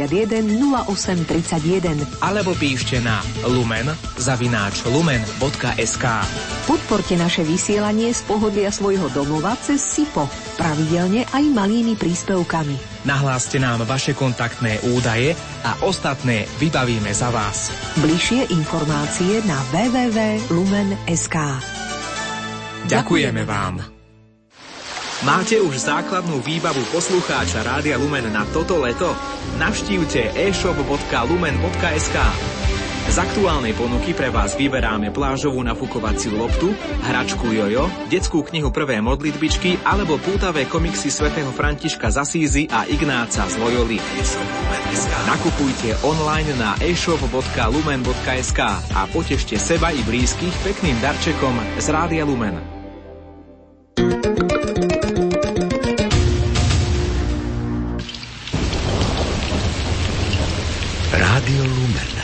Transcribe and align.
81 0.00 0.48
0831 0.88 2.24
alebo 2.24 2.56
píšte 2.56 2.96
na 3.04 3.20
lumen 3.44 3.84
zavináč 4.16 4.88
lumen.sk 4.88 6.04
Podporte 6.64 7.14
naše 7.20 7.44
vysielanie 7.44 8.14
z 8.14 8.22
pohodlia 8.24 8.72
svojho 8.72 9.12
domova 9.12 9.52
cez 9.60 9.82
SIPO, 9.82 10.30
pravidelne 10.56 11.28
aj 11.28 11.44
malými 11.50 11.98
príspevkami. 11.98 13.04
Nahláste 13.04 13.58
nám 13.58 13.82
vaše 13.82 14.14
kontaktné 14.14 14.78
údaje 14.94 15.34
a 15.66 15.74
ostatné 15.82 16.46
vybavíme 16.62 17.10
za 17.10 17.34
vás. 17.34 17.74
Bližšie 17.98 18.54
informácie 18.54 19.42
na 19.44 19.58
www.lumen.sk 19.74 21.36
Ďakujeme 22.86 23.42
vám. 23.42 23.91
Máte 25.22 25.62
už 25.62 25.86
základnú 25.86 26.42
výbavu 26.42 26.82
poslucháča 26.90 27.62
Rádia 27.62 27.94
Lumen 27.94 28.26
na 28.34 28.42
toto 28.50 28.82
leto? 28.82 29.14
Navštívte 29.54 30.34
e-shop.lumen.sk 30.34 32.16
z 33.02 33.16
aktuálnej 33.18 33.70
ponuky 33.78 34.18
pre 34.18 34.34
vás 34.34 34.58
vyberáme 34.58 35.14
plážovú 35.14 35.62
nafukovaciu 35.62 36.38
loptu, 36.38 36.74
hračku 37.06 37.54
jojo, 37.54 37.86
detskú 38.10 38.42
knihu 38.46 38.74
prvé 38.74 38.98
modlitbičky 38.98 39.78
alebo 39.86 40.18
pútavé 40.18 40.66
komiksy 40.66 41.10
svätého 41.10 41.54
Františka 41.54 42.10
z 42.10 42.16
Asízy 42.18 42.64
a 42.66 42.82
Ignáca 42.90 43.46
z 43.46 43.54
Loyoli. 43.62 44.02
Nakupujte 45.30 46.02
online 46.02 46.50
na 46.58 46.74
e-shop.lumen.sk 46.82 48.60
a 48.90 49.00
potešte 49.06 49.54
seba 49.54 49.94
i 49.94 50.02
blízkych 50.02 50.54
pekným 50.66 50.98
darčekom 50.98 51.58
z 51.78 51.86
Rádia 51.94 52.26
Lumen. 52.26 52.82
Rádio 61.42 61.66
Lumen. 61.66 62.14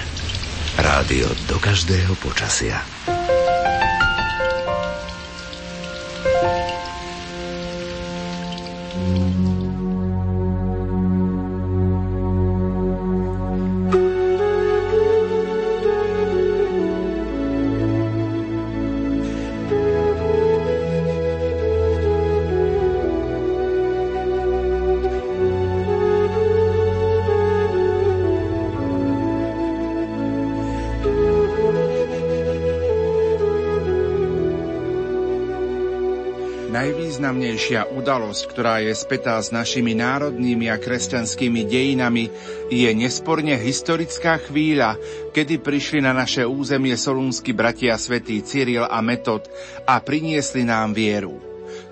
Rádio 0.78 1.26
do 1.50 1.58
každého 1.58 2.14
počasia. 2.22 2.86
Najvýznamnejšia 37.38 37.94
udalosť, 37.94 38.42
ktorá 38.50 38.82
je 38.82 38.90
spätá 38.98 39.38
s 39.38 39.54
našimi 39.54 39.94
národnými 39.94 40.66
a 40.66 40.74
kresťanskými 40.74 41.70
dejinami, 41.70 42.34
je 42.66 42.90
nesporne 42.90 43.54
historická 43.54 44.42
chvíľa, 44.42 44.98
kedy 45.30 45.62
prišli 45.62 46.02
na 46.02 46.10
naše 46.10 46.42
územie 46.42 46.98
solúnsky 46.98 47.54
bratia 47.54 47.94
svätí 47.94 48.42
Cyril 48.42 48.82
a 48.82 48.98
Metod 49.06 49.46
a 49.86 50.02
priniesli 50.02 50.66
nám 50.66 50.98
vieru. 50.98 51.38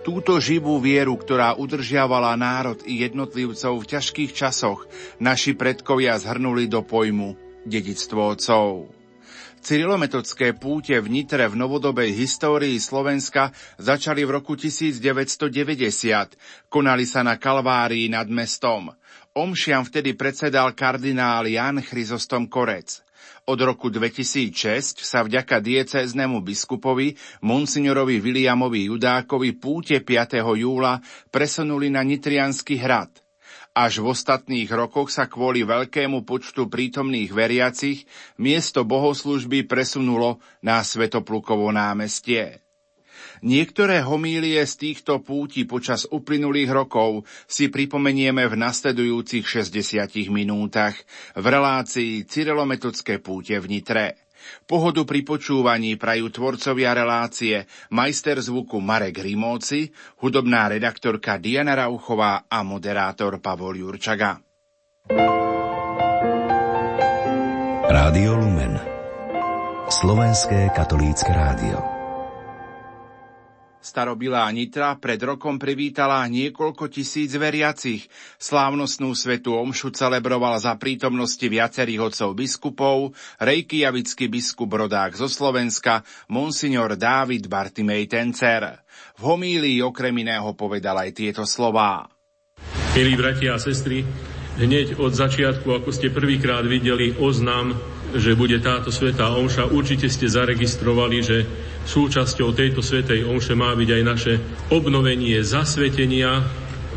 Túto 0.03 0.43
živú 0.43 0.83
vieru, 0.83 1.15
ktorá 1.15 1.55
udržiavala 1.55 2.35
národ 2.35 2.83
i 2.83 3.07
jednotlivcov 3.07 3.87
v 3.87 3.87
ťažkých 3.87 4.35
časoch, 4.35 4.91
naši 5.23 5.55
predkovia 5.55 6.19
zhrnuli 6.19 6.67
do 6.67 6.83
pojmu 6.83 7.63
dedictvo 7.63 8.35
otcov. 8.35 8.91
Cyrilometodské 9.67 10.55
púte 10.55 10.95
v 11.03 11.11
Nitre 11.11 11.51
v 11.51 11.59
novodobej 11.59 12.15
histórii 12.15 12.79
Slovenska 12.79 13.51
začali 13.83 14.23
v 14.23 14.39
roku 14.39 14.55
1990. 14.55 16.71
Konali 16.71 17.03
sa 17.03 17.27
na 17.27 17.35
Kalvárii 17.35 18.07
nad 18.07 18.31
mestom. 18.31 18.95
Omšiam 19.35 19.83
vtedy 19.83 20.15
predsedal 20.15 20.71
kardinál 20.71 21.51
Jan 21.51 21.83
Chryzostom 21.83 22.47
Korec. 22.47 23.03
Od 23.51 23.59
roku 23.59 23.91
2006 23.91 25.03
sa 25.03 25.27
vďaka 25.27 25.59
diecéznemu 25.59 26.47
biskupovi 26.47 27.19
monsignorovi 27.43 28.23
Viliamovi 28.23 28.87
Judákovi 28.87 29.51
púte 29.59 29.99
5. 29.99 30.47
júla 30.63 31.03
presunuli 31.35 31.91
na 31.91 32.07
Nitrianský 32.07 32.79
hrad– 32.79 33.11
až 33.77 34.01
v 34.01 34.17
ostatných 34.17 34.73
rokoch 34.73 35.13
sa 35.13 35.29
kvôli 35.29 35.61
veľkému 35.69 36.25
počtu 36.25 36.73
prítomných 36.73 37.29
veriacich 37.29 38.09
miesto 38.41 38.89
bohoslužby 38.89 39.69
presunulo 39.69 40.41
na 40.65 40.81
Svetoplukovo 40.81 41.69
námestie. 41.69 42.65
Niektoré 43.45 44.01
homílie 44.01 44.65
z 44.65 44.75
týchto 44.81 45.21
púti 45.21 45.69
počas 45.69 46.09
uplynulých 46.09 46.73
rokov 46.73 47.29
si 47.45 47.69
pripomenieme 47.69 48.49
v 48.49 48.55
nasledujúcich 48.57 49.45
60 49.45 50.33
minútach 50.33 50.97
v 51.37 51.45
relácii 51.45 52.25
Cyrilometodské 52.25 53.21
púte 53.21 53.61
v 53.61 53.69
Nitre. 53.69 54.26
Pohodu 54.69 55.09
pri 55.09 55.25
počúvaní 55.25 55.97
prajú 55.97 56.29
tvorcovia 56.29 56.93
relácie 56.93 57.65
majster 57.91 58.39
zvuku 58.39 58.79
Marek 58.83 59.23
Rimóci, 59.23 59.91
hudobná 60.21 60.69
redaktorka 60.71 61.41
Diana 61.41 61.75
Rauchová 61.75 62.45
a 62.51 62.61
moderátor 62.67 63.39
Pavol 63.41 63.81
Jurčaga. 63.81 64.43
Rádio 67.87 68.35
Lumen 68.37 68.75
Slovenské 69.87 70.75
katolícke 70.75 71.31
rádio 71.31 71.96
Starobilá 73.87 74.51
Nitra 74.51 74.99
pred 74.99 75.23
rokom 75.23 75.63
privítala 75.63 76.27
niekoľko 76.27 76.91
tisíc 76.91 77.39
veriacich. 77.39 78.11
Slávnostnú 78.35 79.15
svetu 79.15 79.55
omšu 79.55 79.95
celebroval 79.95 80.59
za 80.59 80.75
prítomnosti 80.75 81.47
viacerých 81.47 82.11
otcov 82.11 82.35
biskupov, 82.35 83.15
rejkijavický 83.39 84.27
biskup 84.27 84.75
Rodák 84.75 85.15
zo 85.15 85.31
Slovenska, 85.31 86.03
monsignor 86.35 86.99
Dávid 86.99 87.47
Bartimej 87.47 88.11
Tencer. 88.11 88.83
V 89.15 89.23
homílii 89.23 89.79
okrem 89.87 90.19
iného 90.19 90.51
povedal 90.59 90.99
aj 91.07 91.15
tieto 91.15 91.47
slová. 91.47 92.11
Milí 92.99 93.15
bratia 93.15 93.55
a 93.55 93.63
sestry, 93.63 94.03
hneď 94.59 94.99
od 94.99 95.15
začiatku, 95.15 95.71
ako 95.71 95.95
ste 95.95 96.11
prvýkrát 96.11 96.67
videli 96.67 97.15
oznam 97.23 97.79
že 98.17 98.39
bude 98.39 98.63
táto 98.63 98.95
svetá 98.95 99.35
omša. 99.35 99.69
Určite 99.69 100.07
ste 100.07 100.31
zaregistrovali, 100.31 101.19
že 101.21 101.43
súčasťou 101.87 102.51
tejto 102.51 102.83
svetej 102.83 103.25
omše 103.25 103.55
má 103.55 103.73
byť 103.73 103.91
aj 103.95 104.03
naše 104.03 104.35
obnovenie 104.75 105.39
zasvetenia, 105.41 106.43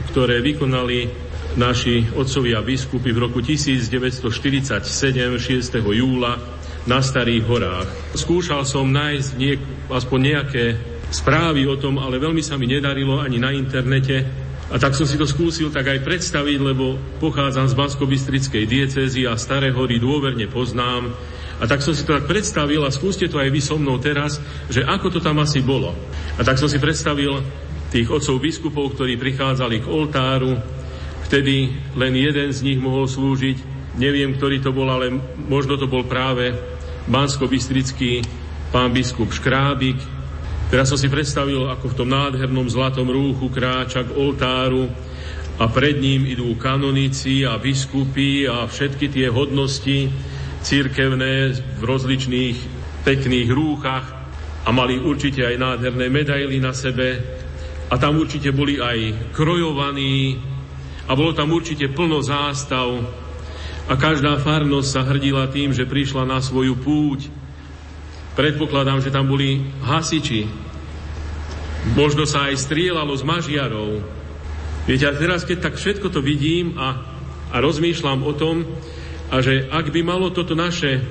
ktoré 0.09 0.41
vykonali 0.41 1.29
naši 1.57 2.05
otcovia 2.13 2.61
biskupy 2.61 3.13
v 3.13 3.19
roku 3.29 3.39
1947, 3.41 4.81
6. 4.81 5.94
júla 5.94 6.38
na 6.85 7.00
Starých 7.05 7.44
horách. 7.45 7.89
Skúšal 8.17 8.66
som 8.66 8.89
nájsť 8.89 9.29
niek- 9.38 9.66
aspoň 9.89 10.19
nejaké 10.19 10.63
správy 11.09 11.66
o 11.66 11.77
tom, 11.77 11.97
ale 11.97 12.21
veľmi 12.21 12.41
sa 12.41 12.57
mi 12.57 12.69
nedarilo 12.69 13.21
ani 13.21 13.41
na 13.41 13.53
internete. 13.53 14.25
A 14.69 14.77
tak 14.77 14.94
som 14.94 15.09
si 15.09 15.17
to 15.17 15.25
skúsil 15.25 15.73
tak 15.73 15.89
aj 15.89 16.06
predstaviť, 16.06 16.59
lebo 16.61 16.94
pochádzam 17.17 17.66
z 17.66 17.73
bansko 17.73 18.06
diecézy 18.06 19.25
a 19.25 19.33
Staré 19.33 19.73
hory 19.73 19.97
dôverne 19.97 20.45
poznám. 20.45 21.09
A 21.59 21.68
tak 21.68 21.84
som 21.84 21.92
si 21.92 22.08
to 22.08 22.16
tak 22.16 22.25
predstavil 22.25 22.88
a 22.88 22.92
skúste 22.92 23.28
to 23.28 23.36
aj 23.36 23.52
vy 23.52 23.59
so 23.59 23.75
mnou 23.75 24.00
teraz, 24.00 24.40
že 24.72 24.84
ako 24.84 25.12
to 25.12 25.20
tam 25.20 25.44
asi 25.44 25.59
bolo. 25.59 25.92
A 26.40 26.42
tak 26.42 26.56
som 26.56 26.72
si 26.72 26.80
predstavil 26.80 27.44
tých 27.92 28.08
otcov 28.08 28.40
biskupov, 28.40 28.96
ktorí 28.96 29.20
prichádzali 29.20 29.84
k 29.84 29.92
oltáru. 29.92 30.56
Vtedy 31.28 31.75
len 32.00 32.14
jeden 32.16 32.50
z 32.56 32.64
nich 32.64 32.80
mohol 32.80 33.06
slúžiť. 33.06 33.80
Neviem, 34.00 34.40
ktorý 34.40 34.64
to 34.64 34.72
bol, 34.72 34.88
ale 34.88 35.12
možno 35.36 35.75
to 35.75 35.89
bol 35.89 36.07
práve 36.07 36.56
bansko 37.10 37.51
pán 38.69 38.94
biskup 38.94 39.33
Škrábik, 39.33 39.98
Teraz 40.69 40.94
som 40.94 41.01
si 41.01 41.10
predstavil, 41.10 41.66
ako 41.66 41.89
v 41.89 41.98
tom 41.98 42.13
nádhernom 42.13 42.69
zlatom 42.69 43.10
rúchu 43.10 43.50
kráča 43.50 44.06
k 44.06 44.13
oltáru 44.13 44.86
a 45.57 45.66
pred 45.66 45.98
ním 45.98 46.30
idú 46.30 46.54
kanonici 46.62 47.42
a 47.42 47.57
biskupy 47.57 48.45
a 48.45 48.69
všetky 48.69 49.10
tie 49.10 49.33
hodnosti 49.33 50.13
církevné 50.61 51.56
v 51.79 51.81
rozličných 51.81 52.57
pekných 53.07 53.50
rúchach 53.50 54.06
a 54.65 54.69
mali 54.75 55.00
určite 55.00 55.44
aj 55.45 55.56
nádherné 55.56 56.11
medaily 56.11 56.59
na 56.59 56.75
sebe 56.75 57.19
a 57.89 57.95
tam 57.95 58.19
určite 58.19 58.51
boli 58.51 58.77
aj 58.77 59.31
krojovaní 59.33 60.38
a 61.07 61.15
bolo 61.15 61.33
tam 61.33 61.56
určite 61.56 61.89
plno 61.89 62.21
zástav 62.21 62.88
a 63.89 63.94
každá 63.97 64.38
farnosť 64.38 64.89
sa 64.89 65.01
hrdila 65.07 65.50
tým, 65.50 65.73
že 65.73 65.89
prišla 65.89 66.27
na 66.27 66.38
svoju 66.44 66.77
púť 66.77 67.39
Predpokladám, 68.39 69.03
že 69.03 69.11
tam 69.11 69.27
boli 69.27 69.59
hasiči. 69.83 70.47
Možno 71.91 72.23
sa 72.23 72.47
aj 72.47 72.71
strieľalo 72.71 73.11
z 73.11 73.27
mažiarov. 73.27 74.00
Viete, 74.88 75.03
a 75.03 75.11
teraz, 75.11 75.44
keď 75.44 75.67
tak 75.67 75.75
všetko 75.75 76.07
to 76.07 76.23
vidím 76.23 76.79
a 76.79 77.19
a 77.50 77.57
rozmýšľam 77.57 78.21
o 78.29 78.33
tom, 78.38 78.61
a 79.30 79.36
že 79.46 79.70
ak 79.70 79.94
by 79.94 80.02
malo 80.02 80.34
toto 80.34 80.58
naše 80.58 81.02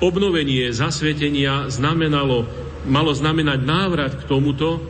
obnovenie 0.00 0.72
zasvetenia 0.72 1.68
znamenalo, 1.68 2.48
malo 2.88 3.12
znamenať 3.12 3.60
návrat 3.62 4.12
k 4.18 4.26
tomuto, 4.26 4.82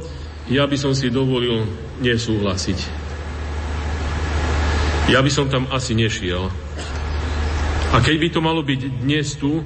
ja 0.47 0.65
by 0.67 0.77
som 0.79 0.95
si 0.95 1.11
dovolil 1.11 1.67
nesúhlasiť. 2.01 2.79
Ja 5.11 5.21
by 5.21 5.31
som 5.31 5.51
tam 5.51 5.69
asi 5.69 5.93
nešiel. 5.93 6.49
A 7.93 8.01
keď 8.01 8.17
by 8.17 8.29
to 8.33 8.41
malo 8.41 8.65
byť 8.65 8.81
dnes 9.05 9.37
tu, 9.37 9.61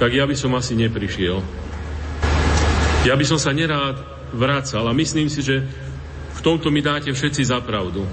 tak 0.00 0.14
ja 0.14 0.24
by 0.24 0.32
som 0.32 0.54
asi 0.56 0.72
neprišiel. 0.78 1.44
Ja 3.04 3.14
by 3.14 3.24
som 3.28 3.36
sa 3.36 3.52
nerád 3.52 4.00
vracal 4.32 4.88
a 4.88 4.96
myslím 4.96 5.28
si, 5.28 5.44
že 5.44 5.62
v 6.32 6.40
tomto 6.40 6.72
mi 6.72 6.80
dáte 6.80 7.12
všetci 7.12 7.42
za 7.44 7.60
pravdu. 7.60 8.08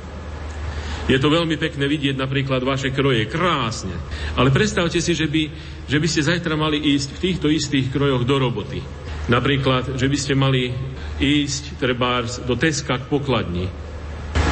Je 1.03 1.19
to 1.19 1.27
veľmi 1.27 1.59
pekné 1.59 1.83
vidieť 1.83 2.15
napríklad 2.15 2.63
vaše 2.63 2.95
kroje, 2.95 3.27
krásne. 3.27 3.91
Ale 4.39 4.55
predstavte 4.55 5.03
si, 5.03 5.11
že 5.11 5.27
by, 5.27 5.43
že 5.83 5.99
by 5.99 6.07
ste 6.07 6.21
zajtra 6.23 6.55
mali 6.55 6.79
ísť 6.79 7.19
v 7.19 7.21
týchto 7.27 7.47
istých 7.51 7.91
krojoch 7.91 8.23
do 8.23 8.39
roboty. 8.39 8.79
Napríklad, 9.27 9.99
že 9.99 10.07
by 10.07 10.17
ste 10.19 10.33
mali 10.35 10.71
ísť 11.19 11.75
trebárs 11.75 12.39
do 12.47 12.55
Teska 12.55 13.03
k 13.03 13.09
pokladni. 13.11 13.67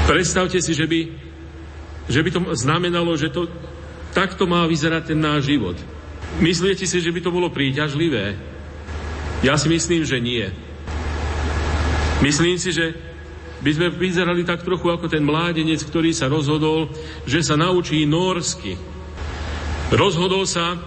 Predstavte 0.07 0.59
si, 0.59 0.75
že 0.75 0.87
by, 0.87 0.99
že 2.11 2.19
by 2.19 2.29
to 2.35 2.39
znamenalo, 2.59 3.15
že 3.15 3.31
to, 3.31 3.47
takto 4.11 4.43
má 4.43 4.67
vyzerať 4.67 5.15
ten 5.15 5.19
náš 5.23 5.47
život. 5.47 5.79
Myslíte 6.43 6.83
si, 6.83 6.97
že 6.99 7.11
by 7.15 7.19
to 7.23 7.31
bolo 7.31 7.47
príťažlivé? 7.47 8.35
Ja 9.39 9.55
si 9.55 9.71
myslím, 9.71 10.03
že 10.03 10.19
nie. 10.19 10.51
Myslím 12.21 12.59
si, 12.59 12.75
že 12.75 13.10
by 13.61 13.71
sme 13.71 13.87
vyzerali 13.93 14.41
tak 14.41 14.65
trochu 14.65 14.89
ako 14.89 15.05
ten 15.05 15.21
mládenec, 15.21 15.81
ktorý 15.85 16.11
sa 16.11 16.25
rozhodol, 16.25 16.89
že 17.29 17.45
sa 17.45 17.53
naučí 17.53 18.03
norsky. 18.09 18.73
Rozhodol 19.93 20.49
sa, 20.49 20.81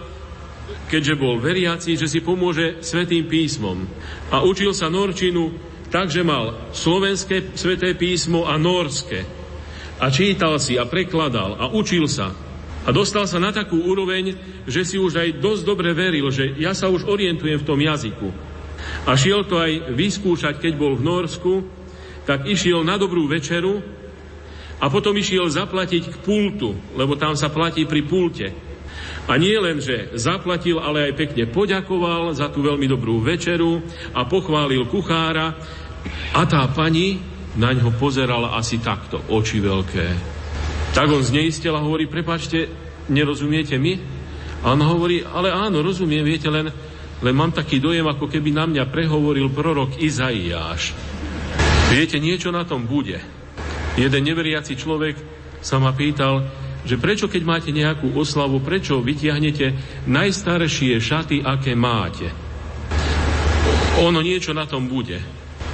keďže 0.91 1.15
bol 1.15 1.39
veriaci, 1.39 1.95
že 1.95 2.11
si 2.11 2.19
pomôže 2.19 2.83
svetým 2.83 3.25
písmom. 3.31 3.87
A 4.33 4.43
učil 4.43 4.75
sa 4.75 4.91
norčinu 4.91 5.55
tak, 5.87 6.11
že 6.11 6.27
mal 6.27 6.71
slovenské 6.75 7.55
sveté 7.55 7.95
písmo 7.95 8.43
a 8.43 8.59
norské. 8.59 9.23
A 9.95 10.11
čítal 10.11 10.59
si 10.59 10.75
a 10.75 10.83
prekladal 10.83 11.55
a 11.55 11.71
učil 11.71 12.11
sa. 12.11 12.35
A 12.85 12.93
dostal 12.93 13.25
sa 13.25 13.39
na 13.39 13.49
takú 13.49 13.81
úroveň, 13.81 14.35
že 14.67 14.85
si 14.85 14.99
už 14.99 15.17
aj 15.17 15.39
dosť 15.41 15.63
dobre 15.63 15.95
veril, 15.95 16.29
že 16.29 16.53
ja 16.59 16.75
sa 16.75 16.91
už 16.91 17.07
orientujem 17.07 17.57
v 17.57 17.67
tom 17.67 17.79
jazyku. 17.79 18.29
A 19.07 19.17
šiel 19.17 19.47
to 19.47 19.57
aj 19.57 19.95
vyskúšať, 19.95 20.61
keď 20.61 20.73
bol 20.77 20.93
v 20.93 21.05
Norsku 21.05 21.53
tak 22.25 22.49
išiel 22.49 22.81
na 22.81 22.97
dobrú 22.97 23.29
večeru 23.29 23.79
a 24.81 24.85
potom 24.91 25.15
išiel 25.15 25.47
zaplatiť 25.47 26.03
k 26.11 26.15
pultu, 26.19 26.75
lebo 26.97 27.15
tam 27.15 27.37
sa 27.37 27.47
platí 27.47 27.87
pri 27.87 28.01
pulte. 28.03 28.47
A 29.25 29.41
nie 29.41 29.57
len, 29.57 29.81
že 29.81 30.13
zaplatil, 30.13 30.77
ale 30.77 31.09
aj 31.09 31.17
pekne 31.17 31.49
poďakoval 31.49 32.33
za 32.37 32.53
tú 32.53 32.61
veľmi 32.61 32.85
dobrú 32.85 33.21
večeru 33.25 33.81
a 34.13 34.25
pochválil 34.29 34.85
kuchára. 34.85 35.57
A 36.37 36.41
tá 36.45 36.61
pani 36.69 37.17
na 37.57 37.73
ňo 37.73 37.95
pozerala 37.97 38.53
asi 38.53 38.77
takto, 38.77 39.17
oči 39.31 39.57
veľké. 39.63 40.05
Tak 40.93 41.07
on 41.09 41.25
zneistil 41.25 41.73
a 41.73 41.81
hovorí, 41.81 42.05
prepačte, 42.05 42.69
nerozumiete 43.09 43.75
mi? 43.81 43.97
A 44.61 44.77
on 44.77 44.81
hovorí, 44.85 45.25
ale 45.25 45.49
áno, 45.49 45.81
rozumiem, 45.81 46.21
viete, 46.21 46.51
len, 46.51 46.69
len 47.19 47.35
mám 47.35 47.49
taký 47.49 47.81
dojem, 47.81 48.05
ako 48.05 48.29
keby 48.29 48.53
na 48.53 48.69
mňa 48.69 48.83
prehovoril 48.93 49.49
prorok 49.49 49.97
Izaiáš. 49.97 51.14
Viete, 51.93 52.17
niečo 52.17 52.49
na 52.49 52.65
tom 52.65 52.89
bude. 52.89 53.21
Jeden 53.95 54.21
neveriaci 54.25 54.73
človek 54.73 55.15
sa 55.61 55.77
ma 55.77 55.93
pýtal, 55.93 56.45
že 56.85 57.01
prečo 57.01 57.25
keď 57.25 57.41
máte 57.45 57.69
nejakú 57.73 58.13
oslavu, 58.13 58.61
prečo 58.61 59.01
vytiahnete 59.01 59.73
najstaršie 60.05 61.01
šaty, 61.01 61.41
aké 61.41 61.73
máte. 61.73 62.29
Ono 64.03 64.19
niečo 64.19 64.53
na 64.53 64.67
tom 64.69 64.91
bude. 64.91 65.17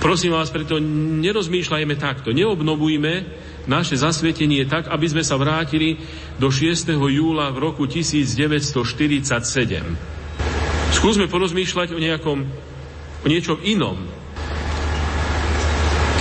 Prosím 0.02 0.34
vás, 0.34 0.50
preto 0.50 0.82
nerozmýšľajme 1.22 1.96
takto. 1.98 2.34
Neobnovujme 2.34 3.14
naše 3.70 3.98
zasvietenie 3.98 4.66
tak, 4.66 4.90
aby 4.90 5.06
sme 5.06 5.22
sa 5.22 5.38
vrátili 5.38 6.02
do 6.42 6.50
6. 6.50 6.98
júla 6.98 7.54
v 7.54 7.58
roku 7.62 7.86
1947. 7.86 8.82
Skúsme 10.98 11.30
porozmýšľať 11.30 11.94
o 11.94 12.00
nejakom, 12.02 12.38
o 13.22 13.28
niečom 13.30 13.62
inom. 13.62 14.21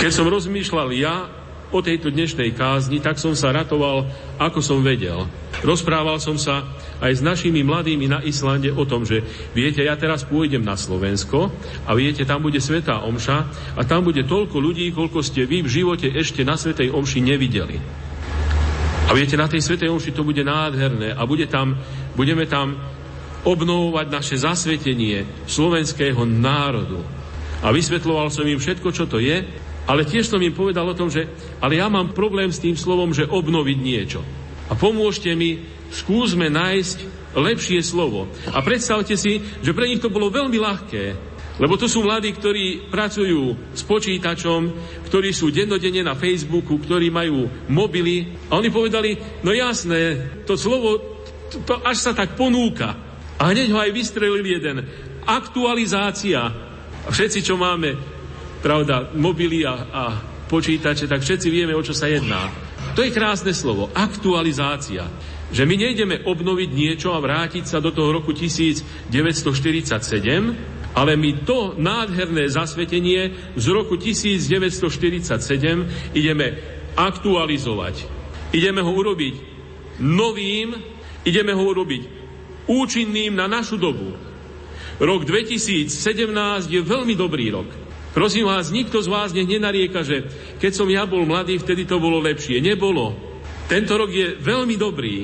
Keď 0.01 0.09
som 0.09 0.33
rozmýšľal 0.33 0.89
ja 0.97 1.29
o 1.69 1.77
tejto 1.77 2.09
dnešnej 2.09 2.57
kázni, 2.57 2.97
tak 2.97 3.21
som 3.21 3.37
sa 3.37 3.53
ratoval, 3.53 4.09
ako 4.41 4.57
som 4.57 4.81
vedel. 4.81 5.29
Rozprával 5.61 6.17
som 6.17 6.41
sa 6.41 6.65
aj 6.97 7.21
s 7.21 7.21
našimi 7.21 7.61
mladými 7.61 8.09
na 8.09 8.17
Islande 8.25 8.73
o 8.73 8.81
tom, 8.81 9.05
že 9.05 9.21
viete, 9.53 9.85
ja 9.85 9.93
teraz 9.93 10.25
pôjdem 10.25 10.65
na 10.65 10.73
Slovensko 10.73 11.53
a 11.85 11.93
viete, 11.93 12.25
tam 12.25 12.41
bude 12.41 12.57
Svetá 12.57 13.05
Omša 13.05 13.37
a 13.77 13.81
tam 13.85 14.01
bude 14.01 14.25
toľko 14.25 14.57
ľudí, 14.57 14.89
koľko 14.89 15.21
ste 15.21 15.45
vy 15.45 15.61
v 15.61 15.69
živote 15.69 16.09
ešte 16.09 16.41
na 16.41 16.57
Svetej 16.57 16.89
Omši 16.89 17.21
nevideli. 17.21 17.77
A 19.05 19.13
viete, 19.13 19.37
na 19.37 19.45
tej 19.45 19.61
Svetej 19.61 19.93
Omši 19.93 20.17
to 20.17 20.25
bude 20.25 20.41
nádherné 20.41 21.13
a 21.13 21.21
bude 21.29 21.45
tam, 21.45 21.77
budeme 22.17 22.49
tam 22.49 22.73
obnovovať 23.45 24.09
naše 24.09 24.35
zasvetenie 24.41 25.45
slovenského 25.45 26.25
národu. 26.25 27.05
A 27.61 27.69
vysvetloval 27.69 28.33
som 28.33 28.49
im 28.49 28.57
všetko, 28.57 28.89
čo 28.89 29.05
to 29.05 29.21
je 29.21 29.69
ale 29.91 30.07
tiež 30.07 30.31
som 30.31 30.39
im 30.39 30.55
povedal 30.55 30.87
o 30.87 30.95
tom, 30.95 31.11
že 31.11 31.27
ale 31.59 31.75
ja 31.75 31.91
mám 31.91 32.15
problém 32.15 32.47
s 32.47 32.63
tým 32.63 32.79
slovom, 32.79 33.11
že 33.11 33.27
obnoviť 33.27 33.77
niečo. 33.83 34.23
A 34.71 34.73
pomôžte 34.79 35.35
mi, 35.35 35.67
skúsme 35.91 36.47
nájsť 36.47 36.97
lepšie 37.35 37.83
slovo. 37.83 38.31
A 38.55 38.63
predstavte 38.63 39.19
si, 39.19 39.43
že 39.59 39.75
pre 39.75 39.91
nich 39.91 39.99
to 39.99 40.07
bolo 40.07 40.31
veľmi 40.31 40.55
ľahké, 40.55 41.03
lebo 41.59 41.75
to 41.75 41.91
sú 41.91 42.07
mladí, 42.07 42.31
ktorí 42.31 42.87
pracujú 42.87 43.75
s 43.75 43.83
počítačom, 43.83 44.71
ktorí 45.11 45.35
sú 45.35 45.51
dennodenne 45.51 46.07
na 46.07 46.15
Facebooku, 46.15 46.79
ktorí 46.79 47.11
majú 47.11 47.51
mobily. 47.67 48.31
A 48.47 48.55
oni 48.55 48.71
povedali, 48.71 49.19
no 49.43 49.51
jasné, 49.51 50.31
to 50.47 50.55
slovo, 50.55 51.03
to, 51.51 51.67
to 51.67 51.73
až 51.83 51.99
sa 51.99 52.11
tak 52.15 52.39
ponúka. 52.39 52.95
A 53.35 53.51
hneď 53.51 53.75
ho 53.75 53.79
aj 53.83 53.91
vystrelil 53.91 54.41
jeden. 54.41 54.87
Aktualizácia. 55.27 56.39
A 57.01 57.09
všetci, 57.11 57.43
čo 57.43 57.59
máme 57.59 57.93
pravda, 58.61 59.09
mobily 59.17 59.65
a, 59.65 59.73
a 59.91 60.03
počítače, 60.47 61.07
tak 61.09 61.25
všetci 61.25 61.49
vieme, 61.49 61.73
o 61.73 61.83
čo 61.83 61.93
sa 61.97 62.07
jedná. 62.07 62.51
To 62.93 63.01
je 63.01 63.11
krásne 63.11 63.53
slovo, 63.55 63.89
aktualizácia. 63.91 65.09
Že 65.51 65.67
my 65.67 65.75
nejdeme 65.75 66.23
obnoviť 66.23 66.69
niečo 66.71 67.11
a 67.11 67.19
vrátiť 67.19 67.67
sa 67.67 67.83
do 67.83 67.91
toho 67.91 68.15
roku 68.15 68.31
1947, 68.31 69.11
ale 70.95 71.15
my 71.15 71.31
to 71.43 71.75
nádherné 71.75 72.47
zasvetenie 72.47 73.31
z 73.55 73.65
roku 73.71 73.95
1947 73.99 76.15
ideme 76.15 76.47
aktualizovať. 76.95 77.95
Ideme 78.51 78.83
ho 78.83 78.91
urobiť 78.91 79.35
novým, 80.03 80.75
ideme 81.23 81.55
ho 81.55 81.63
urobiť 81.63 82.03
účinným 82.67 83.35
na 83.35 83.47
našu 83.47 83.79
dobu. 83.79 84.11
Rok 85.01 85.25
2017 85.25 85.89
je 86.67 86.81
veľmi 86.83 87.15
dobrý 87.15 87.49
rok. 87.55 87.80
Prosím 88.11 88.51
vás, 88.51 88.75
nikto 88.75 88.99
z 88.99 89.07
vás 89.07 89.31
nech 89.31 89.47
nenarieka, 89.47 90.03
že 90.03 90.27
keď 90.59 90.71
som 90.75 90.87
ja 90.91 91.07
bol 91.07 91.23
mladý, 91.23 91.55
vtedy 91.55 91.87
to 91.87 91.95
bolo 91.95 92.19
lepšie. 92.19 92.59
Nebolo. 92.59 93.15
Tento 93.71 93.95
rok 93.95 94.11
je 94.11 94.35
veľmi 94.35 94.75
dobrý. 94.75 95.23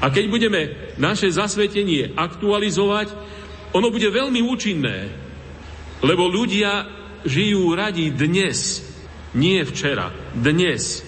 A 0.00 0.08
keď 0.08 0.24
budeme 0.32 0.60
naše 0.96 1.28
zasvetenie 1.28 2.16
aktualizovať, 2.16 3.12
ono 3.76 3.92
bude 3.92 4.08
veľmi 4.08 4.40
účinné. 4.40 5.12
Lebo 6.00 6.32
ľudia 6.32 6.88
žijú 7.28 7.76
radi 7.76 8.08
dnes, 8.08 8.80
nie 9.36 9.60
včera, 9.60 10.12
dnes. 10.32 11.04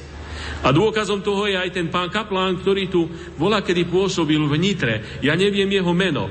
A 0.61 0.69
dôkazom 0.69 1.25
toho 1.25 1.49
je 1.49 1.57
aj 1.57 1.71
ten 1.73 1.89
pán 1.89 2.13
Kaplán, 2.13 2.61
ktorý 2.61 2.93
tu 2.93 3.09
bola 3.41 3.65
kedy 3.65 3.89
pôsobil 3.89 4.41
v 4.45 4.55
Nitre. 4.61 5.21
Ja 5.25 5.33
neviem 5.33 5.69
jeho 5.69 5.93
meno, 5.97 6.29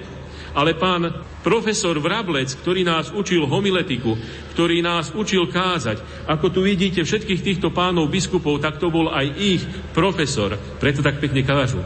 ale 0.53 0.77
pán 0.77 1.09
profesor 1.47 1.95
Vrablec, 1.95 2.59
ktorý 2.59 2.83
nás 2.83 3.07
učil 3.15 3.47
homiletiku, 3.47 4.19
ktorý 4.51 4.83
nás 4.83 5.15
učil 5.15 5.47
kázať, 5.47 6.27
ako 6.27 6.51
tu 6.51 6.59
vidíte 6.59 7.07
všetkých 7.07 7.39
týchto 7.39 7.71
pánov 7.71 8.11
biskupov, 8.11 8.59
tak 8.59 8.83
to 8.83 8.91
bol 8.91 9.07
aj 9.07 9.31
ich 9.39 9.63
profesor, 9.95 10.59
preto 10.83 10.99
tak 10.99 11.23
pekne 11.23 11.47
kážu. 11.47 11.79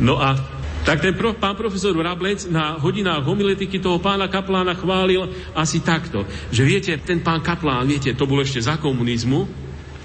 No 0.00 0.16
a 0.16 0.40
tak 0.88 1.04
ten 1.04 1.12
pro, 1.12 1.36
pán 1.36 1.52
profesor 1.52 1.92
Vrablec 1.92 2.48
na 2.48 2.80
hodinách 2.80 3.28
homiletiky 3.28 3.76
toho 3.76 4.00
pána 4.00 4.24
kaplána 4.32 4.72
chválil 4.72 5.28
asi 5.52 5.84
takto, 5.84 6.24
že 6.48 6.64
viete, 6.64 6.96
ten 7.04 7.20
pán 7.20 7.44
kaplán, 7.44 7.84
viete, 7.84 8.16
to 8.16 8.24
bol 8.24 8.40
ešte 8.40 8.64
za 8.64 8.80
komunizmu 8.80 9.44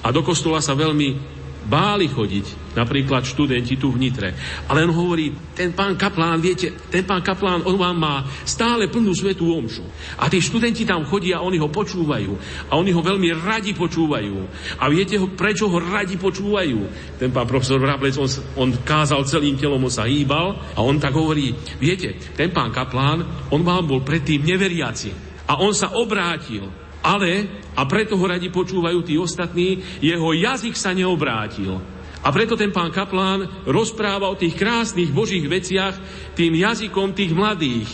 a 0.03 0.12
do 0.12 0.20
kostola 0.27 0.60
sa 0.60 0.75
veľmi 0.75 1.38
báli 1.69 2.09
chodiť, 2.09 2.73
napríklad 2.73 3.21
študenti 3.21 3.77
tu 3.77 3.93
v 3.93 4.01
Nitre. 4.01 4.33
Ale 4.65 4.89
on 4.89 4.91
hovorí, 4.97 5.29
ten 5.53 5.69
pán 5.77 5.93
kaplán, 5.93 6.41
viete, 6.41 6.73
ten 6.89 7.05
pán 7.05 7.21
kaplán, 7.21 7.61
on 7.61 7.77
vám 7.77 7.93
má 7.93 8.15
stále 8.41 8.89
plnú 8.89 9.13
svetú 9.13 9.53
omšu. 9.53 9.85
A 10.17 10.25
tí 10.27 10.41
študenti 10.41 10.83
tam 10.83 11.05
chodia 11.05 11.45
oni 11.45 11.61
ho 11.61 11.69
počúvajú. 11.69 12.33
A 12.73 12.81
oni 12.81 12.89
ho 12.89 13.05
veľmi 13.05 13.29
radi 13.45 13.77
počúvajú. 13.77 14.35
A 14.81 14.89
viete, 14.89 15.21
ho, 15.21 15.29
prečo 15.29 15.69
ho 15.69 15.77
radi 15.77 16.17
počúvajú? 16.17 16.79
Ten 17.21 17.29
pán 17.29 17.45
profesor 17.45 17.77
Vrablec, 17.77 18.17
on, 18.17 18.29
on 18.57 18.69
kázal 18.81 19.21
celým 19.29 19.53
telom, 19.55 19.85
on 19.85 19.93
sa 19.93 20.09
hýbal 20.09 20.57
a 20.73 20.79
on 20.81 20.97
tak 20.97 21.13
hovorí, 21.13 21.53
viete, 21.77 22.17
ten 22.33 22.49
pán 22.49 22.73
kaplán, 22.73 23.21
on 23.53 23.61
vám 23.61 23.85
bol 23.85 24.01
predtým 24.01 24.41
neveriaci. 24.41 25.13
A 25.45 25.61
on 25.61 25.73
sa 25.73 25.93
obrátil 25.93 26.88
ale, 27.00 27.48
a 27.75 27.88
preto 27.88 28.20
ho 28.20 28.25
radi 28.27 28.51
počúvajú 28.51 29.00
tí 29.08 29.15
ostatní, 29.15 29.79
jeho 30.03 30.36
jazyk 30.36 30.75
sa 30.75 30.91
neobrátil. 30.91 31.79
A 32.20 32.36
preto 32.36 32.60
ten 32.60 32.75
pán 32.75 32.91
kaplán 32.91 33.48
rozpráva 33.63 34.27
o 34.27 34.36
tých 34.36 34.60
krásnych 34.60 35.08
božích 35.15 35.48
veciach 35.48 35.96
tým 36.36 36.51
jazykom 36.60 37.15
tých 37.15 37.32
mladých. 37.32 37.88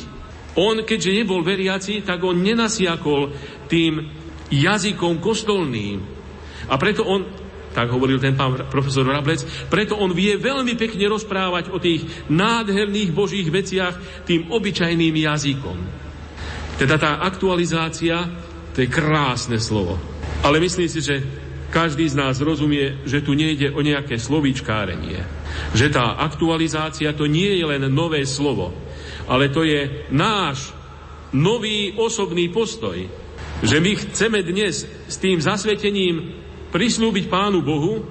On, 0.57 0.81
keďže 0.81 1.21
nebol 1.21 1.45
veriaci, 1.45 2.01
tak 2.01 2.25
on 2.25 2.41
nenasiakol 2.41 3.29
tým 3.69 4.01
jazykom 4.49 5.21
kostolným. 5.21 6.01
A 6.65 6.75
preto 6.81 7.05
on, 7.05 7.21
tak 7.75 7.91
hovoril 7.93 8.17
ten 8.17 8.33
pán 8.33 8.57
profesor 8.71 9.05
Rablec, 9.05 9.69
preto 9.69 9.99
on 9.99 10.09
vie 10.15 10.33
veľmi 10.41 10.73
pekne 10.73 11.05
rozprávať 11.05 11.69
o 11.69 11.77
tých 11.77 12.25
nádherných 12.31 13.13
božích 13.13 13.45
veciach 13.45 14.25
tým 14.25 14.49
obyčajným 14.49 15.13
jazykom. 15.13 15.77
Teda 16.81 16.97
tá 16.97 17.21
aktualizácia 17.21 18.25
to 18.75 18.83
je 18.83 18.91
krásne 18.91 19.55
slovo. 19.55 19.95
Ale 20.43 20.59
myslím 20.59 20.91
si, 20.91 20.99
že 20.99 21.23
každý 21.71 22.07
z 22.11 22.19
nás 22.19 22.43
rozumie, 22.43 23.03
že 23.07 23.23
tu 23.23 23.31
nejde 23.31 23.71
o 23.71 23.79
nejaké 23.79 24.19
slovíčkárenie. 24.19 25.23
Že 25.71 25.87
tá 25.95 26.19
aktualizácia 26.19 27.15
to 27.15 27.27
nie 27.27 27.55
je 27.55 27.65
len 27.65 27.87
nové 27.87 28.27
slovo, 28.27 28.75
ale 29.31 29.47
to 29.47 29.63
je 29.63 30.07
náš 30.11 30.75
nový 31.31 31.95
osobný 31.95 32.51
postoj. 32.51 32.95
Že 33.63 33.77
my 33.79 33.91
chceme 33.95 34.39
dnes 34.43 34.83
s 34.87 35.15
tým 35.19 35.39
zasvetením 35.39 36.35
prislúbiť 36.75 37.31
Pánu 37.31 37.63
Bohu, 37.63 38.03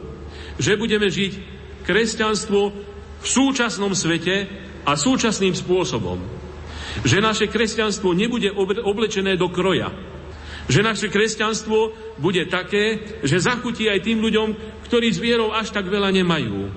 že 0.56 0.80
budeme 0.80 1.12
žiť 1.12 1.32
kresťanstvo 1.84 2.60
v 3.20 3.26
súčasnom 3.28 3.92
svete 3.92 4.48
a 4.88 4.96
súčasným 4.96 5.52
spôsobom. 5.52 6.20
Že 7.04 7.18
naše 7.20 7.46
kresťanstvo 7.48 8.16
nebude 8.16 8.52
oblečené 8.84 9.36
do 9.36 9.48
kroja, 9.52 9.92
že 10.68 10.80
naše 10.80 11.12
kresťanstvo 11.12 11.92
bude 12.16 12.44
také, 12.48 13.18
že 13.20 13.42
zachutí 13.42 13.88
aj 13.88 14.00
tým 14.00 14.24
ľuďom, 14.24 14.48
ktorí 14.88 15.12
s 15.12 15.20
vierou 15.20 15.52
až 15.52 15.72
tak 15.72 15.88
veľa 15.88 16.08
nemajú. 16.14 16.72